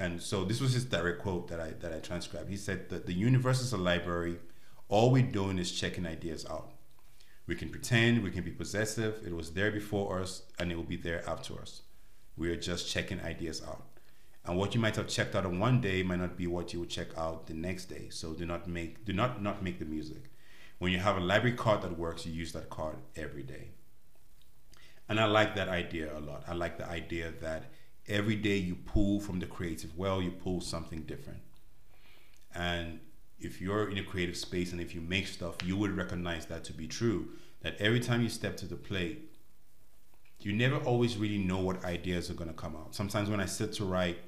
and 0.00 0.20
so 0.22 0.44
this 0.44 0.62
was 0.62 0.72
his 0.72 0.86
direct 0.86 1.20
quote 1.20 1.48
that 1.48 1.60
I 1.60 1.72
that 1.80 1.92
I 1.92 1.98
transcribed. 1.98 2.48
He 2.48 2.56
said 2.56 2.88
that 2.88 3.04
the 3.04 3.12
universe 3.12 3.60
is 3.60 3.74
a 3.74 3.76
library. 3.76 4.38
All 4.88 5.10
we're 5.12 5.22
doing 5.22 5.58
is 5.58 5.70
checking 5.70 6.06
ideas 6.06 6.46
out. 6.46 6.72
We 7.46 7.54
can 7.54 7.68
pretend, 7.68 8.24
we 8.24 8.30
can 8.30 8.42
be 8.42 8.50
possessive. 8.50 9.20
It 9.26 9.36
was 9.36 9.50
there 9.50 9.70
before 9.70 10.20
us 10.20 10.42
and 10.58 10.72
it 10.72 10.76
will 10.76 10.84
be 10.84 10.96
there 10.96 11.22
after 11.28 11.60
us. 11.60 11.82
We 12.36 12.50
are 12.50 12.56
just 12.56 12.90
checking 12.90 13.20
ideas 13.20 13.62
out. 13.62 13.84
And 14.46 14.56
what 14.56 14.74
you 14.74 14.80
might 14.80 14.96
have 14.96 15.06
checked 15.06 15.34
out 15.36 15.44
on 15.44 15.60
one 15.60 15.82
day 15.82 16.02
might 16.02 16.20
not 16.20 16.36
be 16.36 16.46
what 16.46 16.72
you 16.72 16.80
will 16.80 16.86
check 16.86 17.08
out 17.18 17.46
the 17.46 17.54
next 17.54 17.84
day. 17.86 18.08
So 18.08 18.32
do 18.32 18.46
not 18.46 18.66
make 18.66 19.04
do 19.04 19.12
not 19.12 19.42
not 19.42 19.62
make 19.62 19.78
the 19.78 19.84
music. 19.84 20.30
When 20.78 20.92
you 20.92 20.98
have 20.98 21.18
a 21.18 21.20
library 21.20 21.56
card 21.58 21.82
that 21.82 21.98
works, 21.98 22.24
you 22.24 22.32
use 22.32 22.52
that 22.52 22.70
card 22.70 22.96
every 23.16 23.42
day. 23.42 23.72
And 25.10 25.20
I 25.20 25.26
like 25.26 25.54
that 25.56 25.68
idea 25.68 26.16
a 26.16 26.20
lot. 26.20 26.44
I 26.48 26.54
like 26.54 26.78
the 26.78 26.88
idea 26.88 27.32
that 27.42 27.64
every 28.10 28.36
day 28.36 28.56
you 28.56 28.74
pull 28.74 29.20
from 29.20 29.38
the 29.38 29.46
creative 29.46 29.96
well, 29.96 30.20
you 30.20 30.30
pull 30.30 30.60
something 30.60 31.02
different. 31.02 31.40
And 32.54 33.00
if 33.38 33.60
you're 33.60 33.88
in 33.88 33.96
a 33.96 34.04
creative 34.04 34.36
space 34.36 34.72
and 34.72 34.80
if 34.80 34.94
you 34.94 35.00
make 35.00 35.26
stuff, 35.26 35.56
you 35.64 35.76
would 35.76 35.96
recognize 35.96 36.46
that 36.46 36.64
to 36.64 36.72
be 36.72 36.86
true. 36.86 37.28
That 37.62 37.76
every 37.78 38.00
time 38.00 38.22
you 38.22 38.28
step 38.28 38.56
to 38.58 38.66
the 38.66 38.76
plate, 38.76 39.30
you 40.40 40.52
never 40.52 40.76
always 40.76 41.16
really 41.16 41.38
know 41.38 41.58
what 41.58 41.84
ideas 41.84 42.30
are 42.30 42.34
going 42.34 42.50
to 42.50 42.56
come 42.56 42.74
out. 42.74 42.94
Sometimes 42.94 43.28
when 43.28 43.40
I 43.40 43.46
sit 43.46 43.72
to 43.74 43.84
write, 43.84 44.18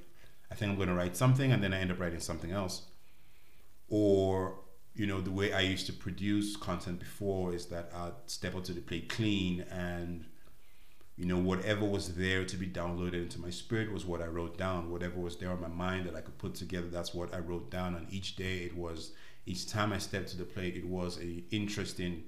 I 0.51 0.55
think 0.55 0.71
I'm 0.71 0.77
going 0.77 0.89
to 0.89 0.95
write 0.95 1.17
something 1.17 1.51
and 1.53 1.63
then 1.63 1.73
I 1.73 1.79
end 1.79 1.91
up 1.91 1.99
writing 1.99 2.21
something 2.21 2.53
else. 2.53 2.83
Or, 3.89 4.61
you 4.95 5.07
know, 5.07 5.21
the 5.21 5.31
way 5.31 5.53
I 5.53 5.61
used 5.61 5.87
to 5.87 5.93
produce 5.93 6.57
content 6.57 6.99
before 6.99 7.55
is 7.55 7.67
that 7.67 7.91
I'd 7.95 8.13
step 8.27 8.55
up 8.55 8.65
to 8.65 8.73
the 8.73 8.83
plate 8.83 9.09
clean 9.09 9.63
and 9.71 10.27
you 11.23 11.29
know, 11.29 11.39
whatever 11.39 11.85
was 11.85 12.17
there 12.17 12.45
to 12.45 12.57
be 12.57 12.67
downloaded 12.67 13.15
into 13.15 13.41
my 13.41 13.51
spirit 13.51 13.93
was 13.93 14.05
what 14.05 14.21
I 14.21 14.27
wrote 14.27 14.59
down. 14.59 14.91
Whatever 14.91 15.21
was 15.21 15.37
there 15.37 15.53
on 15.53 15.61
my 15.61 15.69
mind 15.69 16.05
that 16.07 16.17
I 16.17 16.21
could 16.21 16.37
put 16.37 16.57
together, 16.57 16.89
that's 16.89 17.15
what 17.15 17.33
I 17.33 17.39
wrote 17.39 17.71
down. 17.71 17.95
And 17.95 18.13
each 18.13 18.35
day 18.35 18.65
it 18.65 18.77
was, 18.77 19.13
each 19.47 19.69
time 19.69 19.93
I 19.93 19.99
stepped 19.99 20.31
to 20.31 20.37
the 20.37 20.45
plate, 20.45 20.77
it 20.77 20.85
was 20.85 21.19
an 21.19 21.45
interesting 21.53 22.25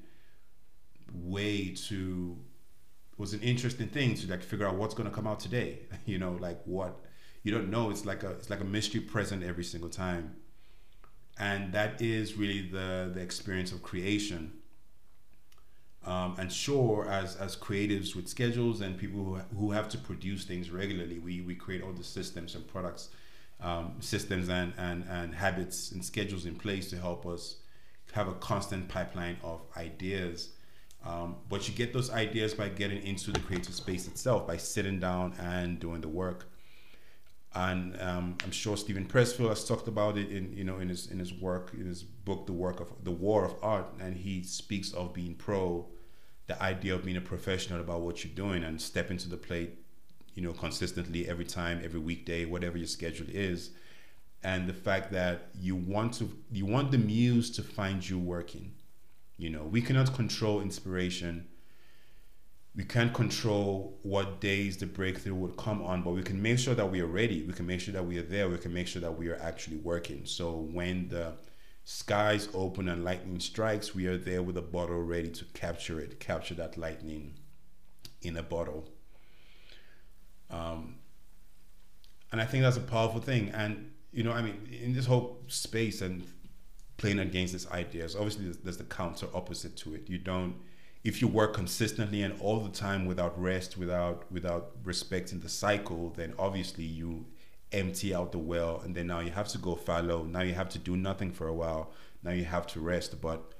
way 1.13 1.75
to, 1.89 2.39
was 3.19 3.33
an 3.35 3.41
interesting 3.41 3.89
thing 3.89 4.15
to 4.15 4.31
like 4.31 4.45
figure 4.45 4.65
out 4.65 4.77
what's 4.77 4.95
going 4.95 5.11
to 5.11 5.15
come 5.15 5.27
out 5.27 5.41
today. 5.41 5.81
You 6.07 6.19
know, 6.19 6.39
like 6.39 6.61
what 6.65 7.01
you 7.43 7.51
don't 7.51 7.71
know. 7.71 7.91
It's 7.91 8.05
like 8.05 8.23
a, 8.23 8.31
it's 8.31 8.49
like 8.49 8.61
a 8.61 8.65
mystery 8.65 9.01
present 9.01 9.43
every 9.43 9.65
single 9.65 9.91
time. 9.91 10.37
And 11.37 11.73
that 11.73 12.01
is 12.01 12.37
really 12.37 12.69
the 12.71 13.11
the 13.13 13.21
experience 13.21 13.73
of 13.73 13.83
creation 13.83 14.53
um, 16.06 16.37
and 16.38 16.52
sure, 16.52 17.08
as 17.08 17.37
as 17.37 17.56
creatives 17.56 18.14
with 18.14 18.28
schedules 18.28 18.82
and 18.82 18.99
people 18.99 19.25
who, 19.25 19.37
who 19.56 19.70
have 19.70 19.88
to 19.90 19.99
produce 19.99 20.44
things 20.44 20.70
regularly, 20.70 21.18
we, 21.18 21.40
we 21.40 21.54
create 21.54 21.82
all 21.82 21.92
the 21.92 22.04
systems 22.04 22.54
and 22.54 22.66
products, 22.68 23.08
um, 23.61 23.94
systems 24.00 24.49
and, 24.50 24.75
and, 24.76 25.04
and 25.08 25.34
habits 25.34 25.92
and 25.92 26.04
schedules 26.04 26.44
in 26.44 26.56
place 26.56 26.90
to 26.90 26.96
help 26.96 27.26
us 27.26 27.56
have 28.12 28.28
a 28.28 28.34
constant 28.34 28.88
pipeline 28.88 29.38
of 29.42 29.61
ideas. 29.76 30.50
Um, 31.06 31.37
but 31.49 31.68
you 31.68 31.75
get 31.75 31.92
those 31.92 32.11
ideas 32.11 32.54
by 32.54 32.68
getting 32.68 33.02
into 33.02 33.30
the 33.30 33.40
creative 33.40 33.75
space 33.75 34.06
itself, 34.06 34.46
by 34.46 34.56
sitting 34.58 35.00
down 35.00 35.34
and 35.38 35.80
doing 35.80 36.00
the 36.00 36.08
work. 36.08 36.50
And 37.54 38.00
um, 38.00 38.37
I'm 38.44 38.50
sure 38.50 38.76
Steven 38.76 39.06
Pressfield 39.06 39.49
has 39.49 39.64
talked 39.64 39.87
about 39.88 40.18
it 40.18 40.30
in 40.30 40.52
you 40.54 40.64
know 40.64 40.78
in 40.80 40.88
his 40.88 41.06
in 41.11 41.18
his 41.18 41.32
work 41.32 41.73
in 41.73 41.87
his 41.87 42.02
book, 42.02 42.46
The 42.46 42.52
Work 42.52 42.80
of 42.80 42.88
the 43.04 43.12
War 43.12 43.44
of 43.44 43.54
Art, 43.62 43.87
and 44.00 44.16
he 44.16 44.42
speaks 44.42 44.92
of 44.92 45.14
being 45.14 45.34
pro 45.34 45.87
the 46.47 46.61
idea 46.63 46.95
of 46.95 47.05
being 47.05 47.17
a 47.17 47.23
professional 47.23 47.81
about 47.81 48.03
what 48.03 48.25
you're 48.25 48.35
doing 48.35 48.65
and 48.65 48.81
stepping 48.81 49.17
to 49.19 49.29
the 49.29 49.37
plate, 49.37 49.79
you 50.35 50.43
know, 50.43 50.53
consistently 50.53 51.29
every 51.29 51.45
time, 51.45 51.81
every 51.83 52.01
weekday, 52.01 52.45
whatever 52.45 52.77
your 52.77 52.87
schedule 52.87 53.27
is. 53.31 53.71
And 54.43 54.69
the 54.69 54.75
fact 54.75 55.11
that 55.13 55.49
you 55.59 55.75
want 55.75 56.13
to 56.15 56.31
you 56.53 56.67
want 56.67 56.91
the 56.91 56.99
muse 56.99 57.51
to 57.53 57.63
find 57.63 58.07
you 58.07 58.19
working. 58.19 58.75
You 59.39 59.51
know, 59.51 59.65
we 59.65 59.81
cannot 59.81 60.15
control 60.15 60.61
inspiration. 60.61 61.49
We 62.77 62.85
can't 62.85 63.15
control 63.15 63.99
what 64.03 64.41
days 64.41 64.77
the 64.77 64.87
breakthrough 64.87 65.35
would 65.35 65.57
come 65.57 65.81
on, 65.83 66.03
but 66.03 66.11
we 66.11 66.23
can 66.23 66.43
make 66.43 66.59
sure 66.59 66.75
that 66.75 66.91
we 66.91 67.01
are 67.01 67.07
ready. 67.07 67.43
We 67.45 67.53
can 67.53 67.67
make 67.67 67.81
sure 67.81 67.95
that 67.95 68.05
we 68.05 68.19
are 68.19 68.23
there. 68.23 68.49
We 68.49 68.59
can 68.59 68.75
make 68.75 68.89
sure 68.89 69.01
that 69.01 69.17
we 69.17 69.29
are 69.29 69.41
actually 69.41 69.77
working. 69.79 70.27
So 70.27 70.69
when 70.73 71.09
the 71.09 71.33
skies 71.85 72.49
open 72.55 72.88
and 72.88 73.05
lightning 73.05 73.41
strikes, 73.41 73.95
we 73.95 74.07
are 74.07 74.17
there 74.17 74.43
with 74.43 74.57
a 74.57 74.62
bottle 74.62 75.03
ready 75.03 75.29
to 75.29 75.45
capture 75.47 76.00
it, 76.00 76.19
capture 76.19 76.55
that 76.55 76.76
lightning 76.76 77.35
in 78.23 78.37
a 78.37 78.43
bottle. 78.43 78.88
Um, 80.50 80.97
and 82.33 82.41
I 82.41 82.47
think 82.47 82.62
that's 82.62 82.76
a 82.76 82.81
powerful 82.81 83.21
thing. 83.21 83.50
And, 83.50 83.93
you 84.12 84.23
know, 84.23 84.33
I 84.33 84.43
mean, 84.43 84.69
in 84.83 84.95
this 84.95 85.07
whole 85.07 85.41
space 85.47 86.00
and 86.00 86.26
playing 86.97 87.19
against 87.19 87.53
these 87.53 87.71
ideas, 87.71 88.17
obviously 88.17 88.45
there's, 88.45 88.57
there's 88.59 88.76
the 88.79 88.85
counter 88.85 89.26
opposite 89.35 89.76
to 89.79 89.95
it. 89.95 90.09
You 90.09 90.19
don't, 90.19 90.57
if 91.05 91.21
you 91.21 91.29
work 91.29 91.53
consistently 91.53 92.23
and 92.23 92.41
all 92.41 92.61
the 92.61 92.71
time 92.71 93.05
without 93.05 93.38
rest, 93.41 93.76
without 93.76 94.25
without 94.33 94.71
respecting 94.85 95.41
the 95.41 95.50
cycle, 95.50 96.14
then 96.17 96.33
obviously 96.38 96.85
you 96.85 97.26
empty 97.75 98.14
out 98.14 98.33
the 98.33 98.38
well 98.38 98.81
and 98.85 98.95
then 98.95 99.09
now 99.09 99.21
you 99.21 99.31
have 99.31 99.49
to 99.49 99.59
go 99.59 99.75
fallow. 99.75 100.25
Now 100.25 100.43
you 100.43 100.54
have 100.54 100.69
to 100.71 100.78
do 100.78 100.97
nothing 100.97 101.31
for 101.33 101.49
a 101.49 101.54
while. 101.54 101.93
Now 102.23 102.31
you 102.31 102.45
have 102.45 102.66
to 102.69 102.81
rest. 102.81 103.21
But 103.21 103.52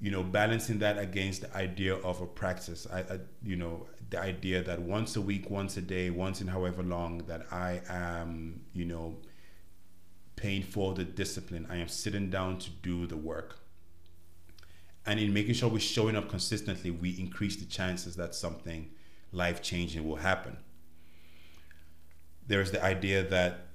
you 0.00 0.10
know 0.10 0.22
balancing 0.22 0.78
that 0.78 0.98
against 0.98 1.42
the 1.42 1.54
idea 1.54 1.94
of 1.94 2.22
a 2.22 2.26
practice 2.26 2.86
I, 2.90 3.00
I, 3.00 3.18
you 3.42 3.56
know 3.56 3.86
the 4.08 4.18
idea 4.18 4.62
that 4.62 4.80
once 4.80 5.16
a 5.16 5.20
week 5.20 5.50
once 5.50 5.76
a 5.76 5.82
day 5.82 6.08
once 6.08 6.40
in 6.40 6.46
however 6.46 6.82
long 6.82 7.18
that 7.26 7.42
i 7.52 7.82
am 7.86 8.62
you 8.72 8.86
know 8.86 9.18
paying 10.40 10.62
for 10.62 10.94
the 10.94 11.04
discipline. 11.04 11.66
I 11.70 11.76
am 11.76 11.88
sitting 11.88 12.30
down 12.30 12.58
to 12.60 12.70
do 12.70 13.06
the 13.06 13.16
work. 13.16 13.58
And 15.04 15.20
in 15.20 15.32
making 15.32 15.54
sure 15.54 15.68
we're 15.68 15.80
showing 15.80 16.16
up 16.16 16.28
consistently 16.28 16.90
we 16.90 17.10
increase 17.18 17.56
the 17.56 17.66
chances 17.66 18.16
that 18.16 18.34
something 18.34 18.90
life 19.32 19.62
changing 19.62 20.06
will 20.06 20.16
happen 20.16 20.56
there's 22.50 22.72
the 22.72 22.82
idea 22.84 23.22
that 23.22 23.68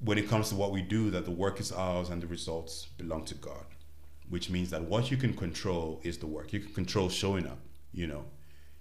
when 0.00 0.16
it 0.16 0.28
comes 0.28 0.48
to 0.48 0.54
what 0.54 0.72
we 0.72 0.80
do, 0.80 1.10
that 1.10 1.26
the 1.26 1.30
work 1.30 1.60
is 1.60 1.70
ours 1.70 2.08
and 2.08 2.22
the 2.22 2.26
results 2.26 2.86
belong 2.96 3.26
to 3.26 3.34
God, 3.34 3.66
which 4.30 4.48
means 4.48 4.70
that 4.70 4.82
what 4.82 5.10
you 5.10 5.18
can 5.18 5.34
control 5.34 6.00
is 6.02 6.16
the 6.16 6.26
work. 6.26 6.52
You 6.52 6.60
can 6.60 6.72
control 6.72 7.10
showing 7.10 7.46
up, 7.46 7.58
you 7.92 8.06
know. 8.06 8.24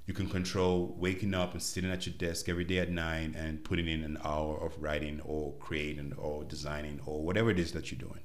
You 0.05 0.13
can 0.13 0.29
control 0.29 0.95
waking 0.97 1.33
up 1.33 1.51
and 1.51 1.61
sitting 1.61 1.91
at 1.91 2.05
your 2.05 2.15
desk 2.15 2.47
every 2.47 2.63
day 2.63 2.79
at 2.79 2.89
nine 2.89 3.35
and 3.37 3.63
putting 3.63 3.87
in 3.87 4.03
an 4.03 4.17
hour 4.23 4.57
of 4.57 4.81
writing 4.81 5.19
or 5.25 5.53
creating 5.59 6.13
or 6.17 6.45
designing 6.45 7.01
or 7.05 7.21
whatever 7.21 7.51
it 7.51 7.59
is 7.59 7.73
that 7.73 7.91
you're 7.91 7.99
doing. 7.99 8.23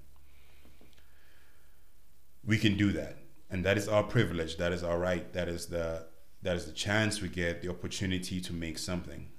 We 2.44 2.58
can 2.58 2.76
do 2.76 2.92
that. 2.92 3.18
And 3.50 3.64
that 3.64 3.76
is 3.76 3.88
our 3.88 4.04
privilege. 4.04 4.56
That 4.56 4.72
is 4.72 4.84
our 4.84 4.98
right. 4.98 5.32
That 5.32 5.48
is 5.48 5.66
the 5.66 6.06
that 6.42 6.54
is 6.54 6.66
the 6.66 6.72
chance 6.72 7.20
we 7.20 7.28
get, 7.28 7.62
the 7.62 7.70
opportunity 7.70 8.40
to 8.40 8.52
make 8.52 8.78
something 8.78 9.30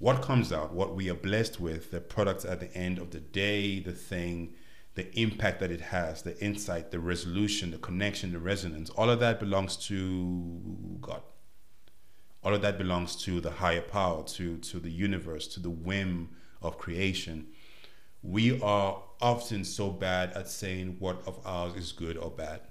what 0.00 0.22
comes 0.22 0.50
out, 0.50 0.72
what 0.72 0.96
we 0.96 1.10
are 1.10 1.14
blessed 1.14 1.60
with, 1.60 1.90
the 1.90 2.00
product 2.00 2.46
at 2.46 2.58
the 2.58 2.74
end 2.74 2.98
of 2.98 3.10
the 3.10 3.20
day, 3.20 3.80
the 3.80 3.92
thing, 3.92 4.54
the 4.94 5.14
impact 5.16 5.60
that 5.60 5.70
it 5.70 5.82
has, 5.82 6.22
the 6.22 6.42
insight, 6.42 6.90
the 6.90 6.98
resolution, 6.98 7.70
the 7.70 7.76
connection, 7.76 8.32
the 8.32 8.38
resonance, 8.38 8.88
all 8.90 9.10
of 9.10 9.20
that 9.20 9.38
belongs 9.38 9.76
to 9.76 10.96
God. 11.02 11.20
All 12.42 12.54
of 12.54 12.62
that 12.62 12.78
belongs 12.78 13.14
to 13.24 13.42
the 13.42 13.50
higher 13.50 13.82
power, 13.82 14.24
to, 14.24 14.56
to 14.56 14.80
the 14.80 14.90
universe, 14.90 15.46
to 15.48 15.60
the 15.60 15.68
whim 15.68 16.30
of 16.62 16.78
creation. 16.78 17.48
We 18.22 18.58
are 18.62 19.02
often 19.20 19.64
so 19.64 19.90
bad 19.90 20.32
at 20.32 20.48
saying 20.48 20.96
what 20.98 21.22
of 21.26 21.38
ours 21.44 21.74
is 21.74 21.92
good 21.92 22.16
or 22.16 22.30
bad. 22.30 22.62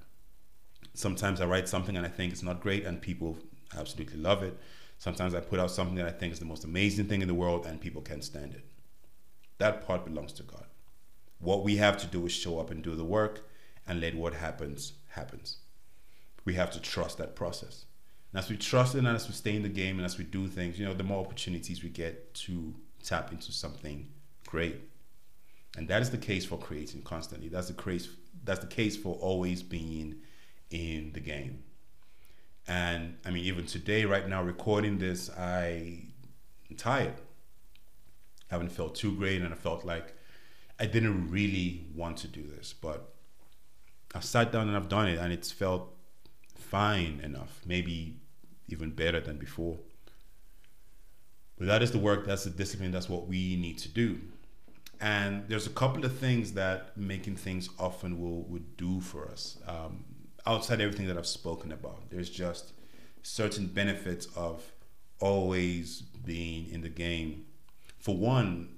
Sometimes 0.95 1.41
I 1.41 1.45
write 1.45 1.69
something 1.69 1.95
and 1.95 2.07
I 2.07 2.09
think 2.09 2.33
it's 2.33 2.41
not 2.41 2.59
great, 2.59 2.85
and 2.87 2.99
people 2.99 3.37
absolutely 3.77 4.17
love 4.17 4.41
it 4.41 4.59
Sometimes 4.99 5.33
I 5.33 5.39
put 5.39 5.59
out 5.59 5.71
something 5.71 5.95
that 5.95 6.05
I 6.05 6.11
think 6.11 6.33
is 6.33 6.39
the 6.39 6.45
most 6.45 6.65
amazing 6.65 7.05
thing 7.05 7.21
in 7.21 7.27
the 7.27 7.33
world 7.33 7.65
and 7.65 7.79
people 7.79 8.01
can't 8.01 8.23
stand 8.23 8.53
it. 8.53 8.65
That 9.57 9.87
part 9.87 10.05
belongs 10.05 10.33
to 10.33 10.43
God. 10.43 10.65
What 11.39 11.63
we 11.63 11.77
have 11.77 11.97
to 11.99 12.07
do 12.07 12.25
is 12.25 12.33
show 12.33 12.59
up 12.59 12.69
and 12.69 12.83
do 12.83 12.95
the 12.95 13.05
work 13.05 13.49
and 13.87 14.01
let 14.01 14.13
what 14.13 14.33
happens 14.33 14.93
happens. 15.11 15.57
We 16.43 16.53
have 16.55 16.69
to 16.71 16.81
trust 16.81 17.17
that 17.17 17.35
process. 17.35 17.85
And 18.31 18.39
as 18.39 18.49
we 18.49 18.57
trust 18.57 18.93
and 18.93 19.07
as 19.07 19.27
we 19.27 19.33
stay 19.33 19.55
in 19.55 19.63
the 19.63 19.69
game 19.69 19.97
and 19.97 20.05
as 20.05 20.17
we 20.17 20.25
do 20.25 20.47
things, 20.47 20.77
you 20.77 20.85
know, 20.85 20.93
the 20.93 21.03
more 21.03 21.25
opportunities 21.25 21.81
we 21.81 21.89
get 21.89 22.33
to 22.45 22.75
tap 23.01 23.31
into 23.31 23.53
something 23.53 24.07
great. 24.47 24.81
And 25.77 25.87
that 25.87 26.01
is 26.01 26.09
the 26.09 26.17
case 26.17 26.45
for 26.45 26.57
creating 26.57 27.03
constantly. 27.03 27.47
That's 27.47 27.67
the 27.67 27.81
case 27.81 28.09
that's 28.43 28.59
the 28.59 28.67
case 28.67 28.97
for 28.97 29.15
always 29.15 29.63
being 29.63 30.15
in 30.71 31.11
the 31.13 31.19
game. 31.21 31.63
And 32.69 33.17
I 33.25 33.31
mean, 33.31 33.45
even 33.45 33.65
today, 33.65 34.05
right 34.05 34.29
now, 34.29 34.43
recording 34.43 34.99
this, 34.99 35.31
I, 35.31 36.03
am 36.69 36.77
tired. 36.77 37.15
I 38.51 38.53
haven't 38.53 38.69
felt 38.69 38.93
too 38.93 39.15
great, 39.15 39.41
and 39.41 39.51
I 39.51 39.57
felt 39.57 39.83
like 39.83 40.13
I 40.79 40.85
didn't 40.85 41.31
really 41.31 41.87
want 41.95 42.17
to 42.17 42.27
do 42.27 42.43
this, 42.43 42.73
but 42.79 43.11
I 44.13 44.19
sat 44.19 44.51
down 44.51 44.67
and 44.67 44.77
I've 44.77 44.87
done 44.87 45.07
it, 45.07 45.17
and 45.17 45.33
it's 45.33 45.51
felt 45.51 45.95
fine 46.53 47.21
enough, 47.23 47.59
maybe 47.65 48.17
even 48.67 48.91
better 48.91 49.19
than 49.19 49.37
before. 49.37 49.79
But 51.57 51.65
that 51.65 51.81
is 51.81 51.91
the 51.91 51.97
work, 51.97 52.27
that's 52.27 52.43
the 52.43 52.51
discipline, 52.51 52.91
that's 52.91 53.09
what 53.09 53.25
we 53.25 53.55
need 53.55 53.79
to 53.79 53.89
do. 53.89 54.19
And 55.01 55.47
there's 55.47 55.65
a 55.65 55.71
couple 55.71 56.05
of 56.05 56.15
things 56.15 56.53
that 56.53 56.95
making 56.95 57.37
things 57.37 57.67
often 57.79 58.21
will 58.21 58.43
would 58.43 58.77
do 58.77 59.01
for 59.01 59.27
us. 59.27 59.57
Um, 59.65 60.03
outside 60.49 60.81
everything 60.81 61.07
that 61.07 61.17
I've 61.17 61.27
spoken 61.27 61.71
about. 61.71 62.09
There's 62.09 62.29
just 62.29 62.73
certain 63.21 63.67
benefits 63.67 64.25
of 64.35 64.63
always 65.19 66.01
being 66.01 66.69
in 66.71 66.81
the 66.81 66.89
game. 66.89 67.45
For 67.99 68.17
one, 68.17 68.69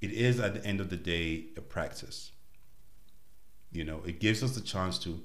it 0.00 0.12
is 0.12 0.38
at 0.38 0.54
the 0.54 0.64
end 0.64 0.80
of 0.80 0.90
the 0.90 0.96
day 0.96 1.46
a 1.56 1.60
practice. 1.60 2.30
You 3.72 3.84
know, 3.84 4.02
it 4.06 4.20
gives 4.20 4.42
us 4.42 4.54
the 4.54 4.60
chance 4.60 4.98
to 5.00 5.20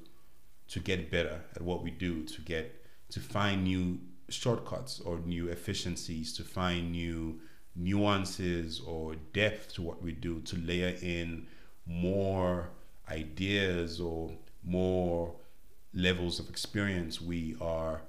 to 0.70 0.80
get 0.80 1.10
better 1.10 1.42
at 1.56 1.62
what 1.64 1.84
we 1.84 1.90
do, 1.90 2.24
to 2.24 2.42
get 2.42 2.86
to 3.10 3.20
find 3.20 3.64
new 3.64 4.00
shortcuts 4.30 5.00
or 5.00 5.18
new 5.20 5.48
efficiencies, 5.50 6.32
to 6.34 6.44
find 6.44 6.92
new 6.92 7.40
nuances 7.76 8.80
or 8.80 9.16
depth 9.34 9.74
to 9.74 9.82
what 9.82 10.02
we 10.02 10.12
do, 10.12 10.42
to 10.42 10.56
layer 10.58 10.96
in 11.02 11.48
more 11.88 12.70
ideas 13.10 14.00
or 14.00 14.32
more 14.64 15.34
levels 15.94 16.40
of 16.40 16.50
experience. 16.50 17.22
We 17.22 17.56
are 17.62 18.02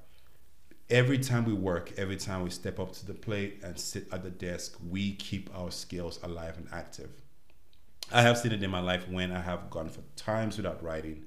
every 0.89 1.19
time 1.19 1.45
we 1.45 1.55
work, 1.55 1.93
every 1.97 2.17
time 2.17 2.43
we 2.43 2.51
step 2.51 2.79
up 2.81 2.93
to 2.93 3.07
the 3.07 3.15
plate 3.15 3.61
and 3.63 3.79
sit 3.79 4.13
at 4.13 4.23
the 4.23 4.31
desk, 4.31 4.77
we 4.89 5.15
keep 5.15 5.51
our 5.57 5.71
skills 5.71 6.19
alive 6.23 6.57
and 6.59 6.69
active. 6.73 7.11
I 8.13 8.23
have 8.23 8.39
seen 8.39 8.53
it 8.53 8.63
in 8.63 8.71
my 8.71 8.81
life 8.81 9.09
when 9.09 9.31
I 9.31 9.41
have 9.41 9.71
gone 9.71 9.89
for 9.89 10.01
times 10.17 10.57
without 10.57 10.83
writing. 10.83 11.25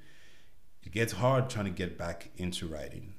It 0.84 0.92
gets 0.92 1.14
hard 1.14 1.50
trying 1.50 1.66
to 1.66 1.72
get 1.72 1.98
back 1.98 2.30
into 2.36 2.68
writing. 2.68 3.14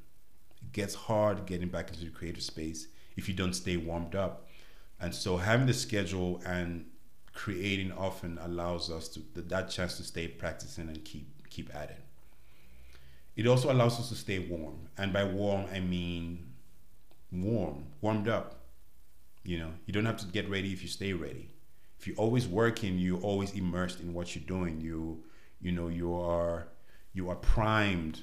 It 0.63 0.73
gets 0.73 0.95
hard 0.95 1.47
getting 1.47 1.69
back 1.69 1.89
into 1.89 2.05
the 2.05 2.11
creative 2.11 2.43
space 2.43 2.89
if 3.17 3.27
you 3.27 3.35
don't 3.35 3.55
stay 3.55 3.79
warmed 3.79 4.15
up. 4.15 4.49
And 5.01 5.15
so 5.15 5.39
having 5.39 5.67
the 5.67 5.73
schedule 5.73 6.43
and 6.45 6.85
creating 7.33 7.91
often 7.93 8.39
allows 8.43 8.91
us 8.91 9.09
to 9.09 9.21
that 9.35 9.71
chance 9.71 9.97
to 9.97 10.05
stay 10.05 10.29
practicing 10.29 10.89
and 10.89 11.05
keep 11.05 11.49
keep 11.49 11.75
at 11.75 11.91
it. 11.91 12.04
It 13.37 13.47
also 13.47 13.73
allows 13.73 13.99
us 13.99 14.09
to 14.11 14.15
stay 14.15 14.39
warm. 14.39 14.89
And 14.97 15.13
by 15.13 15.25
warm 15.25 15.67
I 15.73 15.81
mean 15.81 16.53
warm, 17.33 17.87
warmed 18.01 18.29
up. 18.29 18.61
You 19.43 19.59
know, 19.59 19.71
you 19.87 19.93
don't 19.93 20.07
have 20.07 20.17
to 20.19 20.27
get 20.27 20.49
ready 20.49 20.73
if 20.73 20.83
you 20.83 20.89
stay 20.89 21.13
ready 21.13 21.51
if 22.05 22.09
you're 22.09 22.19
always 22.19 22.47
working, 22.47 22.99
you're 22.99 23.21
always 23.21 23.53
immersed 23.55 24.01
in 24.01 24.13
what 24.13 24.37
you're 24.37 24.45
doing. 24.45 24.79
You, 24.79 25.25
you 25.63 25.73
know, 25.73 25.89
you 25.89 26.15
are, 26.15 26.69
you 27.15 27.31
are 27.31 27.37
primed. 27.37 28.21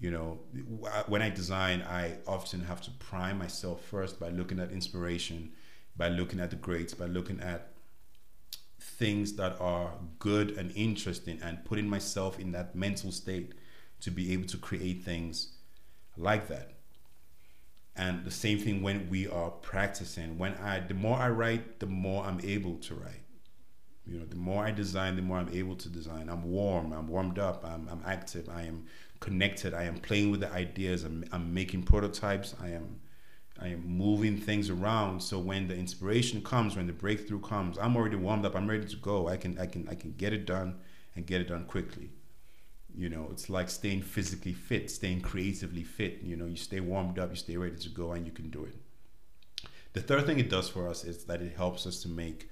You 0.00 0.12
know, 0.12 0.38
when 1.08 1.20
I 1.20 1.28
design, 1.28 1.82
I 1.82 2.14
often 2.26 2.64
have 2.64 2.80
to 2.82 2.90
prime 2.92 3.36
myself 3.36 3.84
first 3.84 4.18
by 4.18 4.30
looking 4.30 4.58
at 4.58 4.70
inspiration, 4.70 5.50
by 5.94 6.08
looking 6.08 6.40
at 6.40 6.48
the 6.48 6.56
greats, 6.56 6.94
by 6.94 7.04
looking 7.04 7.38
at 7.40 7.72
things 8.80 9.34
that 9.34 9.60
are 9.60 9.92
good 10.18 10.52
and 10.52 10.72
interesting, 10.74 11.38
and 11.42 11.62
putting 11.66 11.86
myself 11.86 12.38
in 12.38 12.52
that 12.52 12.74
mental 12.74 13.12
state 13.12 13.52
to 14.00 14.10
be 14.10 14.32
able 14.32 14.46
to 14.46 14.56
create 14.56 15.02
things 15.04 15.48
like 16.16 16.48
that. 16.48 16.72
And 17.96 18.24
the 18.24 18.30
same 18.30 18.58
thing 18.60 18.82
when 18.82 19.08
we 19.10 19.26
are 19.26 19.50
practicing. 19.50 20.38
When 20.38 20.54
i 20.54 20.80
the 20.80 20.94
more 20.94 21.18
i 21.18 21.28
write 21.28 21.80
the 21.80 21.86
more 21.86 22.24
i'm 22.24 22.40
able 22.42 22.76
to 22.76 22.94
write. 22.94 23.24
You 24.06 24.20
know 24.20 24.24
the 24.24 24.36
more 24.36 24.64
i 24.64 24.70
design 24.70 25.16
the 25.16 25.22
more 25.22 25.38
i'm 25.38 25.52
able 25.52 25.74
to 25.76 25.88
design. 25.88 26.28
I'm 26.28 26.44
warm 26.44 26.92
i'm 26.92 27.08
warmed 27.08 27.38
up 27.38 27.64
i'm, 27.64 27.88
I'm 27.90 28.02
active 28.06 28.48
i 28.48 28.62
am 28.62 28.86
connected 29.20 29.74
i 29.74 29.82
am 29.82 29.98
playing 29.98 30.30
with 30.30 30.40
the 30.40 30.52
ideas 30.52 31.02
I'm, 31.02 31.24
I'm 31.32 31.52
making 31.52 31.82
prototypes 31.82 32.54
i 32.62 32.68
am 32.68 33.00
i 33.60 33.66
am 33.66 33.84
moving 33.84 34.36
things 34.38 34.70
around. 34.70 35.20
So 35.20 35.40
when 35.40 35.66
the 35.66 35.74
inspiration 35.74 36.40
comes 36.40 36.76
when 36.76 36.86
the 36.86 36.92
breakthrough 36.92 37.40
comes 37.40 37.78
i'm 37.78 37.96
already 37.96 38.16
warmed 38.16 38.46
up 38.46 38.54
i'm 38.54 38.70
ready 38.70 38.86
to 38.86 38.96
go. 38.96 39.26
I 39.28 39.36
can 39.36 39.58
i 39.58 39.66
can 39.66 39.88
i 39.88 39.96
can 39.96 40.12
get 40.12 40.32
it 40.32 40.46
done 40.46 40.76
and 41.16 41.26
get 41.26 41.40
it 41.40 41.48
done 41.48 41.64
quickly 41.64 42.10
you 42.98 43.08
know 43.08 43.28
it's 43.30 43.48
like 43.48 43.70
staying 43.70 44.02
physically 44.02 44.52
fit 44.52 44.90
staying 44.90 45.20
creatively 45.20 45.84
fit 45.84 46.18
you 46.20 46.36
know 46.36 46.46
you 46.46 46.56
stay 46.56 46.80
warmed 46.80 47.18
up 47.18 47.30
you 47.30 47.36
stay 47.36 47.56
ready 47.56 47.76
to 47.76 47.88
go 47.88 48.12
and 48.12 48.26
you 48.26 48.32
can 48.32 48.50
do 48.50 48.64
it. 48.64 48.74
The 49.92 50.00
third 50.00 50.26
thing 50.26 50.38
it 50.38 50.50
does 50.50 50.68
for 50.68 50.88
us 50.88 51.04
is 51.04 51.24
that 51.24 51.40
it 51.40 51.54
helps 51.56 51.86
us 51.86 52.02
to 52.02 52.08
make 52.08 52.50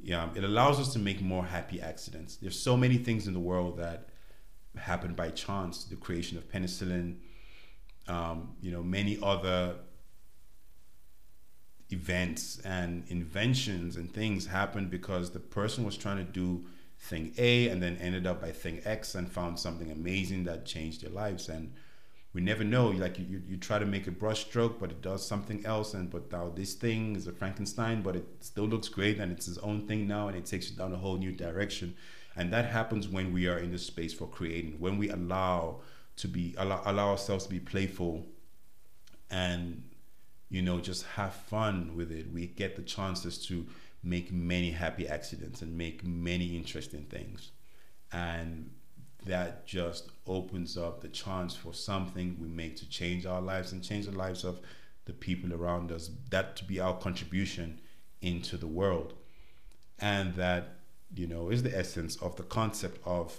yeah 0.00 0.28
it 0.34 0.42
allows 0.42 0.80
us 0.80 0.92
to 0.94 0.98
make 0.98 1.22
more 1.22 1.44
happy 1.44 1.80
accidents. 1.80 2.36
There's 2.36 2.58
so 2.58 2.76
many 2.76 2.96
things 2.96 3.28
in 3.28 3.34
the 3.34 3.40
world 3.40 3.78
that 3.78 4.08
happen 4.76 5.14
by 5.14 5.30
chance 5.30 5.84
the 5.84 5.96
creation 5.96 6.36
of 6.36 6.48
penicillin 6.50 7.16
um, 8.08 8.56
you 8.60 8.72
know 8.72 8.82
many 8.82 9.16
other 9.22 9.76
events 11.92 12.58
and 12.64 13.04
inventions 13.08 13.96
and 13.96 14.12
things 14.12 14.46
happened 14.46 14.90
because 14.90 15.30
the 15.30 15.38
person 15.38 15.84
was 15.84 15.96
trying 15.96 16.16
to 16.16 16.24
do 16.24 16.64
thing 17.04 17.34
A 17.36 17.68
and 17.68 17.82
then 17.82 17.98
ended 17.98 18.26
up 18.26 18.40
by 18.40 18.50
thing 18.50 18.80
X 18.84 19.14
and 19.14 19.30
found 19.30 19.58
something 19.58 19.90
amazing 19.90 20.44
that 20.44 20.64
changed 20.64 21.02
their 21.02 21.10
lives. 21.10 21.48
And 21.48 21.72
we 22.32 22.40
never 22.40 22.64
know. 22.64 22.88
Like 22.88 23.18
you, 23.18 23.26
you, 23.28 23.42
you 23.46 23.56
try 23.58 23.78
to 23.78 23.84
make 23.84 24.06
a 24.06 24.10
brushstroke, 24.10 24.80
but 24.80 24.90
it 24.90 25.02
does 25.02 25.26
something 25.26 25.64
else. 25.66 25.94
And 25.94 26.10
but 26.10 26.32
now 26.32 26.50
this 26.54 26.74
thing 26.74 27.14
is 27.14 27.26
a 27.26 27.32
Frankenstein, 27.32 28.02
but 28.02 28.16
it 28.16 28.26
still 28.40 28.64
looks 28.64 28.88
great 28.88 29.18
and 29.18 29.30
it's 29.30 29.46
its 29.46 29.58
own 29.58 29.86
thing 29.86 30.08
now, 30.08 30.28
and 30.28 30.36
it 30.36 30.46
takes 30.46 30.70
you 30.70 30.76
down 30.76 30.92
a 30.92 30.96
whole 30.96 31.18
new 31.18 31.32
direction. 31.32 31.94
And 32.36 32.52
that 32.52 32.64
happens 32.64 33.06
when 33.08 33.32
we 33.32 33.46
are 33.46 33.58
in 33.58 33.70
the 33.70 33.78
space 33.78 34.12
for 34.12 34.26
creating, 34.26 34.80
when 34.80 34.98
we 34.98 35.10
allow 35.10 35.80
to 36.16 36.28
be 36.28 36.54
allow, 36.58 36.82
allow 36.86 37.10
ourselves 37.10 37.44
to 37.44 37.50
be 37.50 37.60
playful 37.60 38.24
and 39.30 39.82
you 40.48 40.62
know 40.62 40.78
just 40.80 41.04
have 41.06 41.34
fun 41.34 41.96
with 41.96 42.10
it. 42.10 42.32
We 42.32 42.46
get 42.46 42.76
the 42.76 42.82
chances 42.82 43.38
to 43.46 43.66
make 44.04 44.32
many 44.32 44.70
happy 44.70 45.08
accidents 45.08 45.62
and 45.62 45.76
make 45.76 46.04
many 46.04 46.56
interesting 46.56 47.04
things. 47.04 47.52
And 48.12 48.70
that 49.26 49.66
just 49.66 50.10
opens 50.26 50.76
up 50.76 51.00
the 51.00 51.08
chance 51.08 51.54
for 51.56 51.72
something 51.72 52.36
we 52.38 52.48
make 52.48 52.76
to 52.76 52.88
change 52.88 53.24
our 53.24 53.40
lives 53.40 53.72
and 53.72 53.82
change 53.82 54.06
the 54.06 54.12
lives 54.12 54.44
of 54.44 54.60
the 55.06 55.12
people 55.12 55.54
around 55.54 55.90
us. 55.90 56.10
That 56.30 56.56
to 56.56 56.64
be 56.64 56.80
our 56.80 56.96
contribution 56.96 57.80
into 58.20 58.56
the 58.56 58.66
world. 58.66 59.14
And 59.98 60.34
that, 60.34 60.76
you 61.14 61.26
know, 61.26 61.50
is 61.50 61.62
the 61.62 61.76
essence 61.76 62.16
of 62.16 62.36
the 62.36 62.42
concept 62.42 63.00
of 63.06 63.38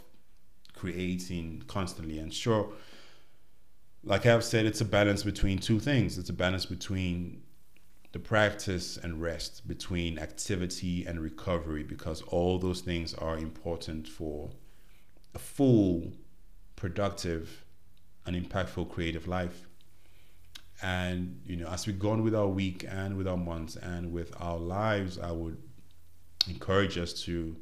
creating 0.73 1.63
constantly. 1.67 2.17
And 2.19 2.33
sure, 2.33 2.69
like 4.03 4.25
I've 4.25 4.43
said, 4.43 4.65
it's 4.65 4.81
a 4.81 4.85
balance 4.85 5.23
between 5.23 5.59
two 5.59 5.79
things. 5.79 6.17
It's 6.17 6.29
a 6.29 6.33
balance 6.33 6.65
between 6.65 7.41
the 8.15 8.19
practice 8.19 8.95
and 8.95 9.21
rest 9.21 9.67
between 9.67 10.17
activity 10.19 11.05
and 11.05 11.19
recovery 11.19 11.83
because 11.83 12.21
all 12.21 12.57
those 12.57 12.79
things 12.79 13.13
are 13.13 13.37
important 13.37 14.07
for 14.07 14.49
a 15.33 15.37
full, 15.37 16.13
productive, 16.77 17.65
and 18.25 18.33
impactful 18.33 18.89
creative 18.89 19.27
life. 19.27 19.67
And 20.81 21.41
you 21.45 21.57
know, 21.57 21.67
as 21.67 21.87
we 21.87 21.91
go 21.91 22.11
on 22.11 22.23
with 22.23 22.33
our 22.33 22.47
week 22.47 22.85
and 22.89 23.17
with 23.17 23.27
our 23.27 23.35
months 23.35 23.75
and 23.75 24.13
with 24.13 24.31
our 24.39 24.59
lives, 24.59 25.19
I 25.19 25.33
would 25.33 25.57
encourage 26.47 26.97
us 26.97 27.11
to 27.23 27.57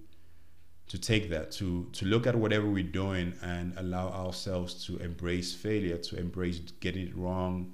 to 0.89 0.99
take 0.99 1.31
that 1.31 1.49
to 1.53 1.89
to 1.93 2.05
look 2.05 2.27
at 2.27 2.35
whatever 2.35 2.67
we're 2.67 2.83
doing 2.83 3.33
and 3.41 3.73
allow 3.77 4.09
ourselves 4.09 4.85
to 4.85 4.97
embrace 4.97 5.51
failure, 5.51 5.97
to 5.97 6.19
embrace 6.19 6.59
getting 6.79 7.07
it 7.07 7.17
wrong, 7.17 7.73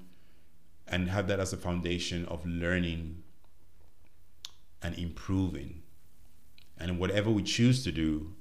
and 0.89 1.09
have 1.09 1.27
that 1.27 1.39
as 1.39 1.53
a 1.53 1.57
foundation 1.57 2.25
of 2.25 2.45
learning 2.45 3.23
and 4.81 4.97
improving. 4.97 5.83
And 6.77 6.99
whatever 6.99 7.29
we 7.29 7.43
choose 7.43 7.83
to 7.83 7.91
do, 7.91 8.33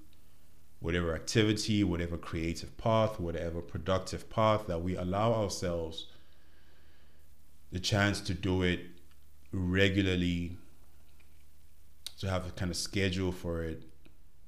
whatever 0.80 1.14
activity, 1.14 1.84
whatever 1.84 2.16
creative 2.16 2.76
path, 2.78 3.20
whatever 3.20 3.60
productive 3.60 4.30
path 4.30 4.66
that 4.66 4.82
we 4.82 4.96
allow 4.96 5.34
ourselves 5.34 6.06
the 7.70 7.80
chance 7.80 8.20
to 8.22 8.32
do 8.32 8.62
it 8.62 8.80
regularly, 9.52 10.56
to 12.18 12.30
have 12.30 12.46
a 12.46 12.50
kind 12.52 12.70
of 12.70 12.76
schedule 12.76 13.30
for 13.30 13.62
it 13.62 13.82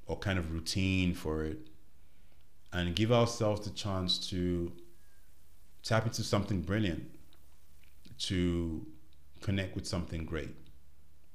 or 0.06 0.18
kind 0.18 0.38
of 0.38 0.52
routine 0.52 1.12
for 1.12 1.44
it, 1.44 1.58
and 2.72 2.96
give 2.96 3.12
ourselves 3.12 3.66
the 3.66 3.70
chance 3.70 4.30
to 4.30 4.72
tap 5.82 6.06
into 6.06 6.22
something 6.22 6.62
brilliant 6.62 7.10
to 8.20 8.86
connect 9.40 9.74
with 9.74 9.86
something 9.86 10.24
great 10.24 10.54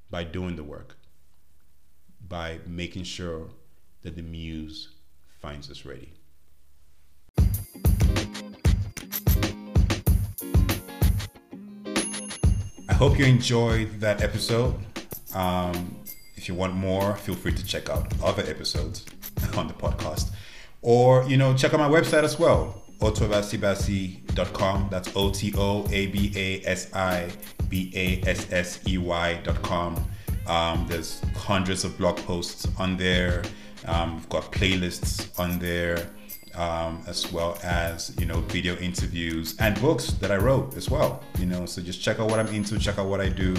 by 0.09 0.23
doing 0.23 0.55
the 0.55 0.63
work, 0.63 0.97
by 2.27 2.59
making 2.65 3.03
sure 3.03 3.49
that 4.03 4.15
the 4.15 4.21
muse 4.21 4.89
finds 5.41 5.69
us 5.69 5.85
ready. 5.85 6.13
I 12.87 12.93
hope 12.93 13.19
you 13.19 13.25
enjoyed 13.25 13.99
that 13.99 14.21
episode. 14.21 14.75
Um, 15.33 15.97
if 16.35 16.47
you 16.47 16.53
want 16.53 16.75
more, 16.75 17.17
feel 17.17 17.35
free 17.35 17.51
to 17.51 17.65
check 17.65 17.89
out 17.89 18.13
other 18.23 18.43
episodes 18.43 19.05
on 19.57 19.67
the 19.67 19.73
podcast. 19.73 20.29
Or, 20.81 21.25
you 21.27 21.35
know, 21.35 21.55
check 21.55 21.73
out 21.73 21.79
my 21.79 21.89
website 21.89 22.23
as 22.23 22.37
well, 22.37 22.84
otoabasibassey.com. 22.99 24.87
That's 24.91 25.15
O 25.15 25.31
T 25.31 25.53
O 25.57 25.87
A 25.91 26.07
B 26.07 26.31
A 26.35 26.61
S 26.65 26.93
I 26.93 27.29
B 27.69 27.91
A 27.95 28.27
S 28.27 28.51
S 28.51 28.79
E 28.87 28.97
Y.com. 28.97 30.03
Um, 30.47 30.85
there's 30.87 31.21
hundreds 31.35 31.83
of 31.83 31.97
blog 31.97 32.17
posts 32.17 32.67
on 32.77 32.97
there. 32.97 33.43
Um, 33.85 34.15
we've 34.15 34.29
got 34.29 34.51
playlists 34.51 35.37
on 35.39 35.59
there. 35.59 36.09
um, 36.55 37.03
as 37.07 37.31
well 37.31 37.57
as 37.63 38.13
you 38.19 38.25
know 38.25 38.39
video 38.41 38.75
interviews 38.77 39.55
and 39.59 39.79
books 39.81 40.11
that 40.13 40.31
I 40.31 40.37
wrote 40.37 40.75
as 40.75 40.89
well. 40.89 41.21
You 41.37 41.45
know, 41.45 41.65
so 41.65 41.81
just 41.81 42.01
check 42.01 42.19
out 42.19 42.29
what 42.29 42.39
I'm 42.39 42.47
into, 42.47 42.79
check 42.79 42.97
out 42.97 43.07
what 43.07 43.21
I 43.21 43.29
do, 43.29 43.55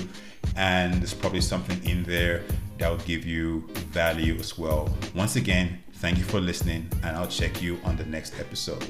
and 0.56 0.94
there's 0.94 1.14
probably 1.14 1.40
something 1.40 1.82
in 1.84 2.02
there 2.04 2.42
that 2.78 2.88
will 2.90 3.04
give 3.04 3.24
you 3.24 3.66
value 3.92 4.36
as 4.36 4.58
well. 4.58 4.88
Once 5.14 5.36
again, 5.36 5.78
thank 5.94 6.18
you 6.18 6.24
for 6.24 6.40
listening, 6.40 6.88
and 7.02 7.16
I'll 7.16 7.28
check 7.28 7.62
you 7.62 7.78
on 7.84 7.96
the 7.96 8.06
next 8.06 8.38
episode. 8.40 8.84